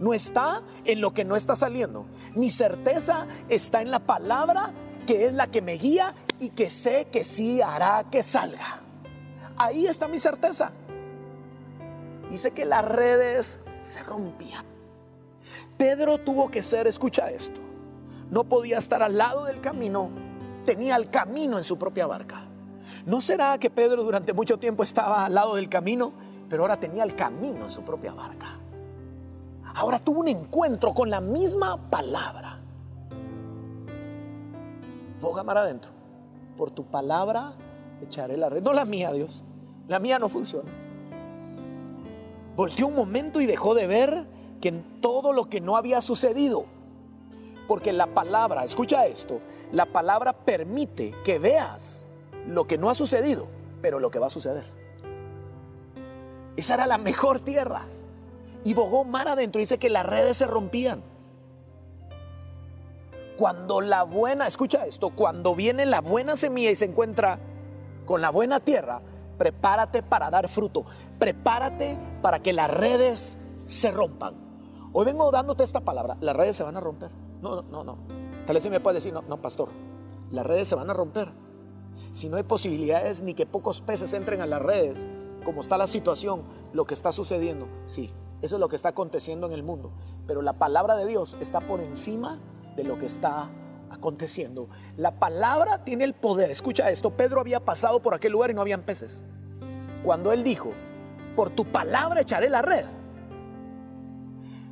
no 0.00 0.14
está 0.14 0.62
en 0.84 1.00
lo 1.00 1.12
que 1.14 1.24
no 1.24 1.36
está 1.36 1.56
saliendo. 1.56 2.06
Mi 2.34 2.50
certeza 2.50 3.26
está 3.48 3.82
en 3.82 3.90
la 3.90 4.00
palabra 4.00 4.72
que 5.06 5.26
es 5.26 5.32
la 5.32 5.46
que 5.46 5.62
me 5.62 5.74
guía 5.74 6.14
y 6.40 6.50
que 6.50 6.70
sé 6.70 7.06
que 7.10 7.24
sí 7.24 7.62
hará 7.62 8.04
que 8.10 8.22
salga. 8.22 8.80
Ahí 9.56 9.86
está 9.86 10.08
mi 10.08 10.18
certeza. 10.18 10.72
Dice 12.30 12.50
que 12.50 12.64
las 12.64 12.84
redes 12.84 13.60
se 13.80 14.02
rompían. 14.02 14.64
Pedro 15.78 16.18
tuvo 16.18 16.50
que 16.50 16.62
ser, 16.62 16.86
escucha 16.86 17.30
esto, 17.30 17.60
no 18.30 18.44
podía 18.44 18.78
estar 18.78 19.02
al 19.02 19.16
lado 19.16 19.44
del 19.44 19.60
camino, 19.60 20.10
tenía 20.64 20.96
el 20.96 21.10
camino 21.10 21.58
en 21.58 21.64
su 21.64 21.78
propia 21.78 22.06
barca. 22.06 22.46
¿No 23.06 23.20
será 23.20 23.56
que 23.58 23.70
Pedro 23.70 24.02
durante 24.02 24.32
mucho 24.32 24.58
tiempo 24.58 24.82
estaba 24.82 25.24
al 25.24 25.34
lado 25.34 25.54
del 25.54 25.68
camino, 25.68 26.12
pero 26.48 26.62
ahora 26.62 26.78
tenía 26.78 27.04
el 27.04 27.14
camino 27.14 27.64
en 27.64 27.70
su 27.70 27.82
propia 27.82 28.12
barca? 28.12 28.58
Ahora 29.76 30.00
tuvo 30.00 30.20
un 30.20 30.28
encuentro 30.28 30.92
con 30.92 31.08
la 31.08 31.20
misma 31.20 31.88
palabra. 31.88 32.58
Boga 35.20 35.44
mar 35.44 35.58
adentro. 35.58 35.92
Por 36.56 36.72
tu 36.72 36.84
palabra 36.84 37.52
echaré 38.02 38.36
la 38.36 38.48
red. 38.48 38.62
No 38.62 38.72
la 38.72 38.84
mía, 38.84 39.12
Dios. 39.12 39.44
La 39.86 40.00
mía 40.00 40.18
no 40.18 40.28
funciona. 40.28 40.70
Volteó 42.56 42.88
un 42.88 42.96
momento 42.96 43.40
y 43.40 43.46
dejó 43.46 43.74
de 43.74 43.86
ver 43.86 44.26
que 44.60 44.68
en 44.68 45.00
todo 45.00 45.32
lo 45.32 45.48
que 45.48 45.60
no 45.60 45.76
había 45.76 46.00
sucedido, 46.00 46.64
porque 47.68 47.92
la 47.92 48.08
palabra, 48.08 48.64
escucha 48.64 49.06
esto, 49.06 49.40
la 49.70 49.86
palabra 49.86 50.32
permite 50.32 51.14
que 51.24 51.38
veas 51.38 52.08
lo 52.46 52.66
que 52.66 52.78
no 52.78 52.90
ha 52.90 52.94
sucedido, 52.94 53.48
pero 53.82 53.98
lo 53.98 54.10
que 54.10 54.18
va 54.18 54.28
a 54.28 54.30
suceder. 54.30 54.64
Esa 56.56 56.74
era 56.74 56.86
la 56.86 56.98
mejor 56.98 57.40
tierra. 57.40 57.82
Y 58.64 58.74
bogó 58.74 59.04
mar 59.04 59.28
adentro, 59.28 59.60
dice 59.60 59.78
que 59.78 59.90
las 59.90 60.04
redes 60.06 60.38
se 60.38 60.46
rompían. 60.46 61.02
Cuando 63.36 63.80
la 63.80 64.02
buena, 64.02 64.46
escucha 64.46 64.86
esto, 64.86 65.10
cuando 65.10 65.54
viene 65.54 65.84
la 65.86 66.00
buena 66.00 66.36
semilla 66.36 66.70
y 66.70 66.74
se 66.74 66.86
encuentra 66.86 67.38
con 68.06 68.22
la 68.22 68.30
buena 68.30 68.60
tierra, 68.60 69.02
prepárate 69.36 70.02
para 70.02 70.30
dar 70.30 70.48
fruto. 70.48 70.86
Prepárate 71.18 71.96
para 72.22 72.40
que 72.40 72.52
las 72.52 72.70
redes 72.70 73.38
se 73.66 73.90
rompan. 73.90 74.34
Hoy 74.92 75.04
vengo 75.04 75.30
dándote 75.30 75.62
esta 75.62 75.80
palabra. 75.80 76.16
Las 76.20 76.34
redes 76.34 76.56
se 76.56 76.62
van 76.62 76.76
a 76.76 76.80
romper. 76.80 77.10
No, 77.42 77.62
no, 77.62 77.84
no. 77.84 77.98
Tal 78.46 78.54
vez 78.54 78.70
me 78.70 78.80
puede 78.80 78.94
decir, 78.94 79.12
no, 79.12 79.22
no, 79.22 79.36
pastor. 79.42 79.68
Las 80.30 80.46
redes 80.46 80.68
se 80.68 80.74
van 80.74 80.88
a 80.88 80.94
romper. 80.94 81.30
Si 82.12 82.28
no 82.28 82.36
hay 82.36 82.42
posibilidades 82.42 83.22
ni 83.22 83.34
que 83.34 83.46
pocos 83.46 83.80
peces 83.80 84.12
entren 84.14 84.40
a 84.40 84.46
las 84.46 84.62
redes, 84.62 85.08
como 85.44 85.62
está 85.62 85.76
la 85.76 85.86
situación, 85.86 86.42
lo 86.72 86.86
que 86.86 86.94
está 86.94 87.12
sucediendo, 87.12 87.68
sí, 87.84 88.12
eso 88.42 88.56
es 88.56 88.60
lo 88.60 88.68
que 88.68 88.76
está 88.76 88.90
aconteciendo 88.90 89.46
en 89.46 89.52
el 89.52 89.62
mundo. 89.62 89.92
Pero 90.26 90.42
la 90.42 90.54
palabra 90.54 90.96
de 90.96 91.06
Dios 91.06 91.36
está 91.40 91.60
por 91.60 91.80
encima 91.80 92.38
de 92.76 92.84
lo 92.84 92.98
que 92.98 93.06
está 93.06 93.50
aconteciendo. 93.90 94.68
La 94.96 95.18
palabra 95.18 95.84
tiene 95.84 96.04
el 96.04 96.14
poder. 96.14 96.50
Escucha 96.50 96.90
esto, 96.90 97.10
Pedro 97.10 97.40
había 97.40 97.64
pasado 97.64 98.02
por 98.02 98.14
aquel 98.14 98.32
lugar 98.32 98.50
y 98.50 98.54
no 98.54 98.60
habían 98.60 98.82
peces. 98.82 99.24
Cuando 100.04 100.32
él 100.32 100.44
dijo, 100.44 100.72
por 101.34 101.50
tu 101.50 101.64
palabra 101.64 102.20
echaré 102.20 102.48
la 102.48 102.62
red, 102.62 102.84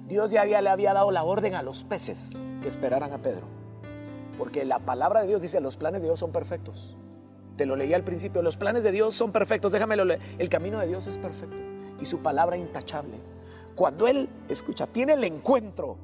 Dios 0.07 0.31
ya 0.31 0.45
le 0.45 0.69
había 0.69 0.93
dado 0.93 1.11
la 1.11 1.25
orden 1.25 1.55
a 1.55 1.63
los 1.63 1.85
peces 1.85 2.41
que 2.63 2.69
esperaran 2.69 3.13
a 3.13 3.19
Pedro. 3.19 3.47
Porque 4.39 4.65
la 4.65 4.79
palabra 4.81 5.23
de 5.23 5.29
Dios 5.29 5.41
dice, 5.41 5.61
los 5.61 5.77
planes 5.77 6.03
de 6.03 6.09
Dios 6.09 6.19
son 6.19 6.33
perfectos. 6.33 6.97
Te 7.57 7.67
lo 7.67 7.77
leí 7.77 7.95
al 7.95 8.03
principio, 8.03 8.43
los 8.43 8.57
planes 8.57 8.83
de 8.83 8.91
Dios 8.91 9.15
son 9.15 9.31
perfectos, 9.31 9.73
déjamelo. 9.73 10.05
El 10.39 10.49
camino 10.49 10.81
de 10.81 10.89
Dios 10.89 11.07
es 11.07 11.19
perfecto 11.19 11.57
y 12.01 12.07
su 12.07 12.19
palabra 12.19 12.57
intachable. 12.57 13.19
Cuando 13.77 14.09
Él, 14.09 14.29
escucha, 14.49 14.87
tiene 14.87 15.15
el 15.15 15.25
encuentro 15.25 15.97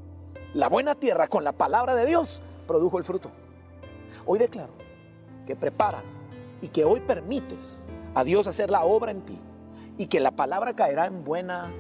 la 0.55 0.69
buena 0.69 0.97
tierra 0.97 1.29
con 1.29 1.45
la 1.45 1.53
palabra 1.53 1.95
de 1.95 2.07
Dios 2.07 2.43
produjo 2.67 2.99
el 2.99 3.05
fruto. 3.05 3.31
Hoy 4.27 4.39
declaro 4.39 4.73
que 5.47 5.55
preparas 5.55 6.27
y 6.61 6.69
que 6.69 6.85
hoy 6.85 7.01
permites 7.01 7.87
a 8.15 8.25
Dios 8.25 8.49
hacer 8.49 8.71
la 8.71 8.85
obra 8.85 9.13
en 9.13 9.23
ti 9.23 9.39
y 9.97 10.07
que 10.07 10.19
la 10.19 10.33
palabra 10.33 10.75
caerá 10.75 11.07
en 11.07 11.25
buena 11.25 11.73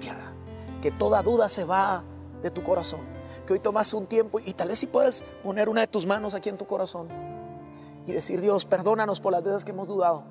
tierra. 0.00 0.32
Que 0.80 0.90
toda 0.90 1.22
duda 1.22 1.48
se 1.48 1.64
va 1.64 2.02
de 2.42 2.50
tu 2.50 2.62
corazón. 2.62 3.00
Que 3.46 3.54
hoy 3.54 3.58
tomas 3.58 3.92
un 3.92 4.06
tiempo 4.06 4.38
y 4.38 4.54
tal 4.54 4.68
vez 4.68 4.78
si 4.78 4.86
puedes 4.86 5.22
poner 5.42 5.68
una 5.68 5.82
de 5.82 5.86
tus 5.86 6.06
manos 6.06 6.32
aquí 6.32 6.48
en 6.48 6.56
tu 6.56 6.66
corazón 6.66 7.08
y 8.06 8.12
decir, 8.12 8.40
Dios, 8.40 8.64
perdónanos 8.64 9.20
por 9.20 9.32
las 9.32 9.42
veces 9.42 9.64
que 9.64 9.72
hemos 9.72 9.88
dudado. 9.88 10.24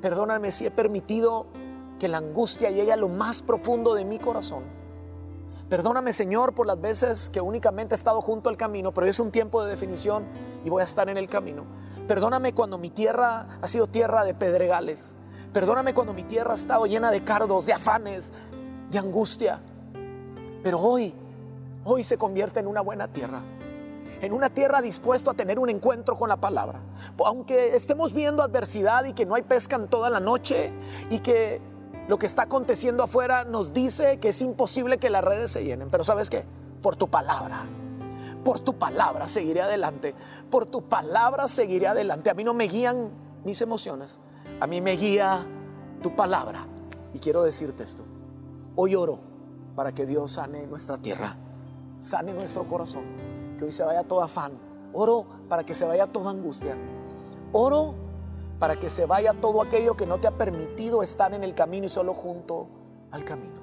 Perdóname 0.00 0.52
si 0.52 0.66
he 0.66 0.70
permitido 0.70 1.46
que 1.98 2.08
la 2.08 2.18
angustia 2.18 2.70
llegue 2.70 2.92
a 2.92 2.96
lo 2.96 3.08
más 3.08 3.42
profundo 3.42 3.94
de 3.94 4.04
mi 4.04 4.18
corazón 4.18 4.64
Perdóname 5.68 6.12
Señor 6.12 6.54
por 6.54 6.66
las 6.66 6.78
veces 6.78 7.30
que 7.30 7.40
únicamente 7.40 7.94
he 7.94 7.96
estado 7.96 8.20
junto 8.20 8.50
al 8.50 8.56
camino, 8.56 8.92
pero 8.92 9.06
es 9.06 9.18
un 9.18 9.30
tiempo 9.30 9.64
de 9.64 9.70
definición 9.70 10.24
y 10.62 10.68
voy 10.68 10.82
a 10.82 10.84
estar 10.84 11.08
en 11.08 11.16
el 11.16 11.28
camino. 11.28 11.64
Perdóname 12.06 12.52
cuando 12.52 12.76
mi 12.76 12.90
tierra 12.90 13.58
ha 13.62 13.66
sido 13.66 13.86
tierra 13.86 14.24
de 14.24 14.34
pedregales. 14.34 15.16
Perdóname 15.54 15.94
cuando 15.94 16.12
mi 16.12 16.22
tierra 16.22 16.52
ha 16.52 16.56
estado 16.56 16.84
llena 16.84 17.10
de 17.10 17.24
cardos, 17.24 17.64
de 17.64 17.72
afanes, 17.72 18.32
de 18.90 18.98
angustia. 18.98 19.62
Pero 20.62 20.80
hoy, 20.80 21.14
hoy 21.84 22.04
se 22.04 22.18
convierte 22.18 22.60
en 22.60 22.66
una 22.66 22.82
buena 22.82 23.08
tierra. 23.08 23.40
En 24.20 24.32
una 24.32 24.50
tierra 24.50 24.80
dispuesto 24.80 25.30
a 25.30 25.34
tener 25.34 25.58
un 25.58 25.68
encuentro 25.68 26.16
con 26.16 26.28
la 26.28 26.36
palabra. 26.36 26.80
Aunque 27.24 27.74
estemos 27.76 28.14
viendo 28.14 28.42
adversidad 28.42 29.04
y 29.04 29.12
que 29.12 29.26
no 29.26 29.34
hay 29.34 29.42
pesca 29.42 29.76
en 29.76 29.88
toda 29.88 30.10
la 30.10 30.20
noche 30.20 30.72
y 31.10 31.18
que 31.18 31.60
lo 32.08 32.18
que 32.18 32.26
está 32.26 32.42
aconteciendo 32.42 33.02
afuera 33.02 33.44
nos 33.44 33.72
dice 33.72 34.18
que 34.18 34.28
es 34.28 34.42
imposible 34.42 34.98
que 34.98 35.10
las 35.10 35.24
redes 35.24 35.50
se 35.50 35.64
llenen. 35.64 35.88
Pero 35.90 36.04
¿sabes 36.04 36.30
qué? 36.30 36.44
Por 36.82 36.96
tu 36.96 37.08
palabra. 37.08 37.64
Por 38.44 38.60
tu 38.60 38.74
palabra 38.74 39.26
seguiré 39.26 39.62
adelante. 39.62 40.14
Por 40.50 40.66
tu 40.66 40.82
palabra 40.82 41.48
seguiré 41.48 41.86
adelante. 41.86 42.30
A 42.30 42.34
mí 42.34 42.44
no 42.44 42.52
me 42.52 42.64
guían 42.64 43.10
mis 43.44 43.60
emociones. 43.62 44.20
A 44.60 44.66
mí 44.66 44.80
me 44.80 44.92
guía 44.92 45.46
tu 46.02 46.14
palabra. 46.14 46.66
Y 47.14 47.18
quiero 47.18 47.42
decirte 47.42 47.82
esto. 47.82 48.04
Hoy 48.76 48.94
oro 48.94 49.18
para 49.74 49.92
que 49.92 50.04
Dios 50.04 50.32
sane 50.32 50.66
nuestra 50.66 50.98
tierra. 50.98 51.36
Sane 51.98 52.34
nuestro 52.34 52.68
corazón. 52.68 53.04
Hoy 53.64 53.72
se 53.72 53.82
vaya 53.82 54.02
todo 54.02 54.22
afán. 54.22 54.52
Oro 54.92 55.26
para 55.48 55.64
que 55.64 55.74
se 55.74 55.84
vaya 55.84 56.06
toda 56.06 56.30
angustia. 56.30 56.76
Oro 57.52 57.94
para 58.58 58.76
que 58.76 58.90
se 58.90 59.06
vaya 59.06 59.32
todo 59.34 59.62
aquello 59.62 59.96
que 59.96 60.06
no 60.06 60.18
te 60.18 60.26
ha 60.26 60.32
permitido 60.32 61.02
estar 61.02 61.34
en 61.34 61.42
el 61.42 61.54
camino 61.54 61.86
y 61.86 61.88
solo 61.88 62.14
junto 62.14 62.68
al 63.10 63.24
camino. 63.24 63.60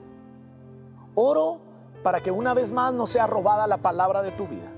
Oro 1.16 1.60
para 2.04 2.22
que 2.22 2.32
una 2.32 2.54
vez 2.54 2.72
más 2.72 2.94
no 2.94 3.06
sea 3.06 3.28
robada 3.28 3.68
la 3.68 3.78
palabra 3.78 4.22
de 4.22 4.32
tu 4.32 4.48
vida, 4.48 4.72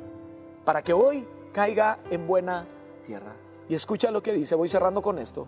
para 0.66 0.82
que 0.82 0.94
hoy 0.94 1.28
caiga 1.54 2.00
en 2.12 2.28
buena 2.28 2.68
tierra. 3.06 3.36
Y 3.70 3.76
escucha 3.76 4.12
lo 4.12 4.22
que 4.22 4.34
dice, 4.34 4.56
voy 4.56 4.68
cerrando 4.68 5.02
con 5.02 5.20
esto. 5.20 5.48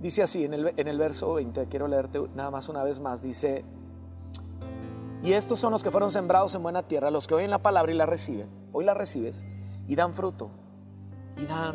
Dice 0.00 0.22
así 0.22 0.44
en 0.44 0.54
el, 0.54 0.72
en 0.76 0.88
el 0.88 0.98
verso 0.98 1.34
20, 1.34 1.66
quiero 1.66 1.86
leerte 1.86 2.20
nada 2.34 2.50
más 2.50 2.68
una 2.68 2.82
vez 2.82 3.00
más, 3.00 3.20
dice, 3.20 3.64
y 5.26 5.32
estos 5.32 5.58
son 5.58 5.72
los 5.72 5.82
que 5.82 5.90
fueron 5.90 6.12
sembrados 6.12 6.54
en 6.54 6.62
buena 6.62 6.84
tierra, 6.84 7.10
los 7.10 7.26
que 7.26 7.34
oyen 7.34 7.50
la 7.50 7.58
palabra 7.58 7.90
y 7.90 7.96
la 7.96 8.06
reciben, 8.06 8.48
hoy 8.72 8.84
la 8.84 8.94
recibes, 8.94 9.44
y 9.88 9.96
dan 9.96 10.14
fruto, 10.14 10.50
y 11.36 11.44
dan 11.46 11.74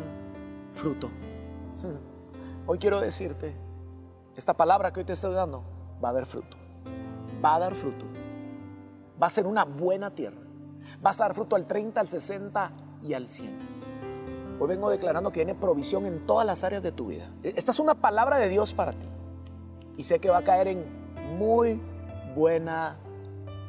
fruto. 0.72 1.10
Hoy 2.66 2.78
quiero 2.78 2.98
decirte, 3.00 3.54
esta 4.36 4.54
palabra 4.54 4.92
que 4.92 5.00
hoy 5.00 5.04
te 5.04 5.12
estoy 5.12 5.34
dando 5.34 5.64
va 6.02 6.08
a 6.08 6.10
haber 6.12 6.24
fruto, 6.24 6.56
va 7.44 7.56
a 7.56 7.58
dar 7.58 7.74
fruto, 7.74 8.06
va 9.20 9.26
a 9.26 9.30
ser 9.30 9.46
una 9.46 9.64
buena 9.64 10.14
tierra, 10.14 10.40
vas 11.02 11.20
a 11.20 11.24
dar 11.24 11.34
fruto 11.34 11.56
al 11.56 11.66
30, 11.66 12.00
al 12.00 12.08
60 12.08 12.72
y 13.02 13.12
al 13.12 13.26
100. 13.26 13.58
Hoy 14.60 14.68
vengo 14.68 14.88
declarando 14.88 15.30
que 15.30 15.40
viene 15.40 15.56
provisión 15.56 16.06
en 16.06 16.24
todas 16.24 16.46
las 16.46 16.62
áreas 16.62 16.84
de 16.84 16.92
tu 16.92 17.08
vida. 17.08 17.28
Esta 17.42 17.72
es 17.72 17.80
una 17.80 17.96
palabra 17.96 18.38
de 18.38 18.48
Dios 18.48 18.72
para 18.72 18.92
ti. 18.92 19.08
Y 19.96 20.04
sé 20.04 20.20
que 20.20 20.30
va 20.30 20.38
a 20.38 20.44
caer 20.44 20.68
en 20.68 20.86
muy 21.36 21.82
buena 22.34 22.96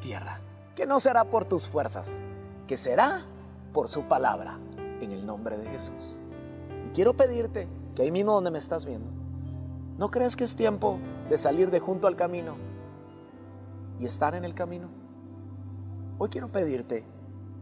tierra. 0.04 0.42
Que 0.76 0.86
no 0.86 1.00
será 1.00 1.24
por 1.24 1.46
tus 1.46 1.68
fuerzas, 1.68 2.20
que 2.68 2.76
será 2.76 3.22
por 3.72 3.88
su 3.88 4.04
palabra, 4.04 4.60
en 5.00 5.14
el 5.14 5.26
nombre 5.26 5.58
de 5.58 5.70
Jesús. 5.70 6.20
Y 6.88 6.94
quiero 6.94 7.14
pedirte 7.14 7.68
que 7.96 8.02
ahí 8.02 8.12
mismo 8.12 8.34
donde 8.34 8.52
me 8.52 8.58
estás 8.58 8.86
viendo, 8.86 9.10
¿no 9.98 10.10
crees 10.10 10.36
que 10.36 10.44
es 10.44 10.56
tiempo 10.56 11.00
de 11.30 11.38
salir 11.38 11.72
de 11.72 11.80
junto 11.80 12.08
al 12.08 12.18
camino 12.18 12.56
y 14.00 14.06
estar 14.06 14.36
en 14.36 14.44
el 14.44 14.54
camino? 14.54 14.90
Hoy 16.18 16.28
quiero 16.30 16.52
pedirte 16.52 17.06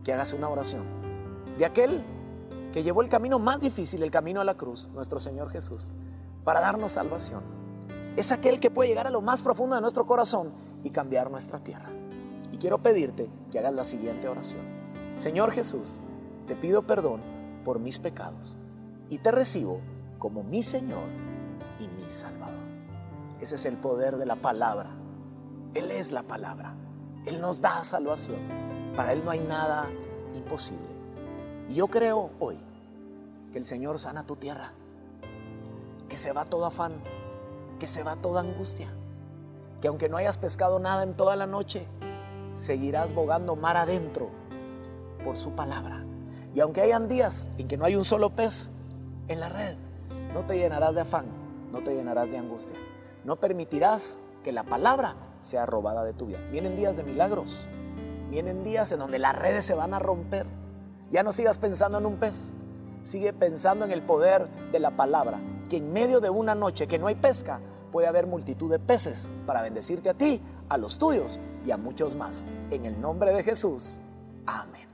que 0.04 0.12
hagas 0.12 0.34
una 0.34 0.49
oración 0.49 0.84
de 1.60 1.65
aquel 1.65 2.04
que 2.73 2.82
llevó 2.82 3.01
el 3.01 3.10
camino 3.10 3.38
más 3.38 3.60
difícil, 3.60 4.01
el 4.01 4.12
camino 4.12 4.41
a 4.41 4.45
la 4.45 4.56
cruz, 4.56 4.89
nuestro 4.93 5.19
Señor 5.19 5.49
Jesús, 5.51 5.91
para 6.43 6.60
darnos 6.60 6.93
salvación. 6.93 7.43
Es 8.15 8.32
aquel 8.32 8.60
que 8.60 8.71
puede 8.71 8.89
llegar 8.89 9.06
a 9.06 9.12
lo 9.12 9.21
más 9.21 9.43
profundo 9.43 9.75
de 9.75 9.82
nuestro 9.82 10.08
corazón 10.08 10.54
y 10.84 10.89
cambiar 10.89 11.30
nuestra 11.30 11.60
tierra. 11.60 12.01
Quiero 12.62 12.78
pedirte 12.78 13.28
que 13.52 13.58
hagas 13.58 13.74
la 13.74 13.84
siguiente 13.84 14.28
oración. 14.28 14.62
Señor 15.15 15.50
Jesús, 15.50 16.02
te 16.45 16.56
pido 16.56 16.84
perdón 16.84 17.19
por 17.65 17.80
mis 17.80 17.97
pecados 17.97 18.56
y 19.10 19.17
te 19.17 19.32
recibo 19.32 19.80
como 20.19 20.43
mi 20.43 20.62
Señor 20.62 21.10
y 21.80 21.88
mi 21.88 22.08
Salvador. 22.08 22.54
Ese 23.39 23.56
es 23.56 23.65
el 23.65 23.78
poder 23.78 24.17
de 24.17 24.28
la 24.28 24.36
palabra. 24.36 24.91
Él 25.74 25.89
es 25.89 26.12
la 26.12 26.21
palabra. 26.21 26.76
Él 27.26 27.41
nos 27.41 27.62
da 27.62 27.84
salvación. 27.84 28.38
Para 28.95 29.13
Él 29.13 29.26
no 29.26 29.32
hay 29.32 29.39
nada 29.39 29.89
imposible. 30.36 30.86
Y 31.67 31.74
yo 31.74 31.88
creo 31.88 32.30
hoy 32.39 32.60
que 33.52 33.58
el 33.58 33.65
Señor 33.65 34.00
sana 34.00 34.28
tu 34.28 34.36
tierra, 34.36 34.71
que 36.08 36.19
se 36.19 36.32
va 36.32 36.45
todo 36.45 36.67
afán, 36.67 36.93
que 37.80 37.88
se 37.88 38.04
va 38.04 38.17
toda 38.17 38.41
angustia, 38.41 38.93
que 39.82 39.88
aunque 39.88 40.10
no 40.10 40.17
hayas 40.17 40.38
pescado 40.38 40.78
nada 40.78 41.02
en 41.02 41.15
toda 41.15 41.36
la 41.36 41.47
noche, 41.47 41.88
seguirás 42.62 43.13
bogando 43.13 43.56
mar 43.56 43.78
adentro 43.78 44.30
por 45.24 45.38
su 45.38 45.52
palabra. 45.52 46.06
Y 46.54 46.60
aunque 46.60 46.82
hayan 46.82 47.08
días 47.08 47.52
en 47.58 47.67
que 47.67 47.78
no 47.78 47.86
hay 47.86 47.95
un 47.95 48.04
solo 48.04 48.32
pez 48.32 48.69
en 49.28 49.39
la 49.39 49.50
red, 49.50 49.76
no 50.34 50.41
te 50.41 50.58
llenarás 50.58 50.95
de 50.95 51.02
afán, 51.02 51.26
no 51.71 51.80
te 51.80 51.95
llenarás 51.95 52.30
de 52.30 52.38
angustia. 52.38 52.76
No 53.24 53.38
permitirás 53.38 54.21
que 54.43 54.52
la 54.52 54.63
palabra 54.63 55.15
sea 55.39 55.65
robada 55.65 56.04
de 56.04 56.13
tu 56.13 56.28
vida. 56.28 56.39
Vienen 56.52 56.76
días 56.76 56.95
de 56.95 57.04
milagros, 57.04 57.65
vienen 58.30 58.63
días 58.63 58.91
en 58.91 59.00
donde 59.00 59.19
las 59.19 59.36
redes 59.36 59.65
se 59.65 59.74
van 59.74 59.93
a 59.93 60.00
romper 60.00 60.45
ya 61.12 61.24
no 61.24 61.34
sigas 61.34 61.58
pensando 61.58 61.97
en 61.97 62.06
un 62.06 62.15
pez, 62.15 62.54
sigue 63.04 63.34
pensando 63.34 63.84
en 63.84 63.91
el 63.91 64.02
poder 64.02 64.47
de 64.71 64.80
la 64.80 64.91
palabra, 64.91 65.41
que 65.69 65.78
en 65.78 65.91
medio 65.91 66.21
de 66.21 66.30
una 66.30 66.56
noche 66.56 66.88
que 66.88 66.97
no 66.97 67.08
hay 67.08 67.15
pesca, 67.15 67.60
puede 67.91 68.08
haber 68.08 68.27
multitud 68.27 68.71
de 68.71 68.80
peces 68.80 69.30
para 69.45 69.62
bendecirte 69.62 70.10
a 70.10 70.13
ti, 70.13 70.41
a 70.69 70.77
los 70.77 70.97
tuyos 70.97 71.39
y 71.65 71.71
a 71.71 71.77
muchos 71.77 72.15
más. 72.15 72.45
En 72.71 72.86
el 72.86 72.99
nombre 72.99 73.34
de 73.34 73.43
Jesús. 73.43 73.99
Amén. 74.45 74.90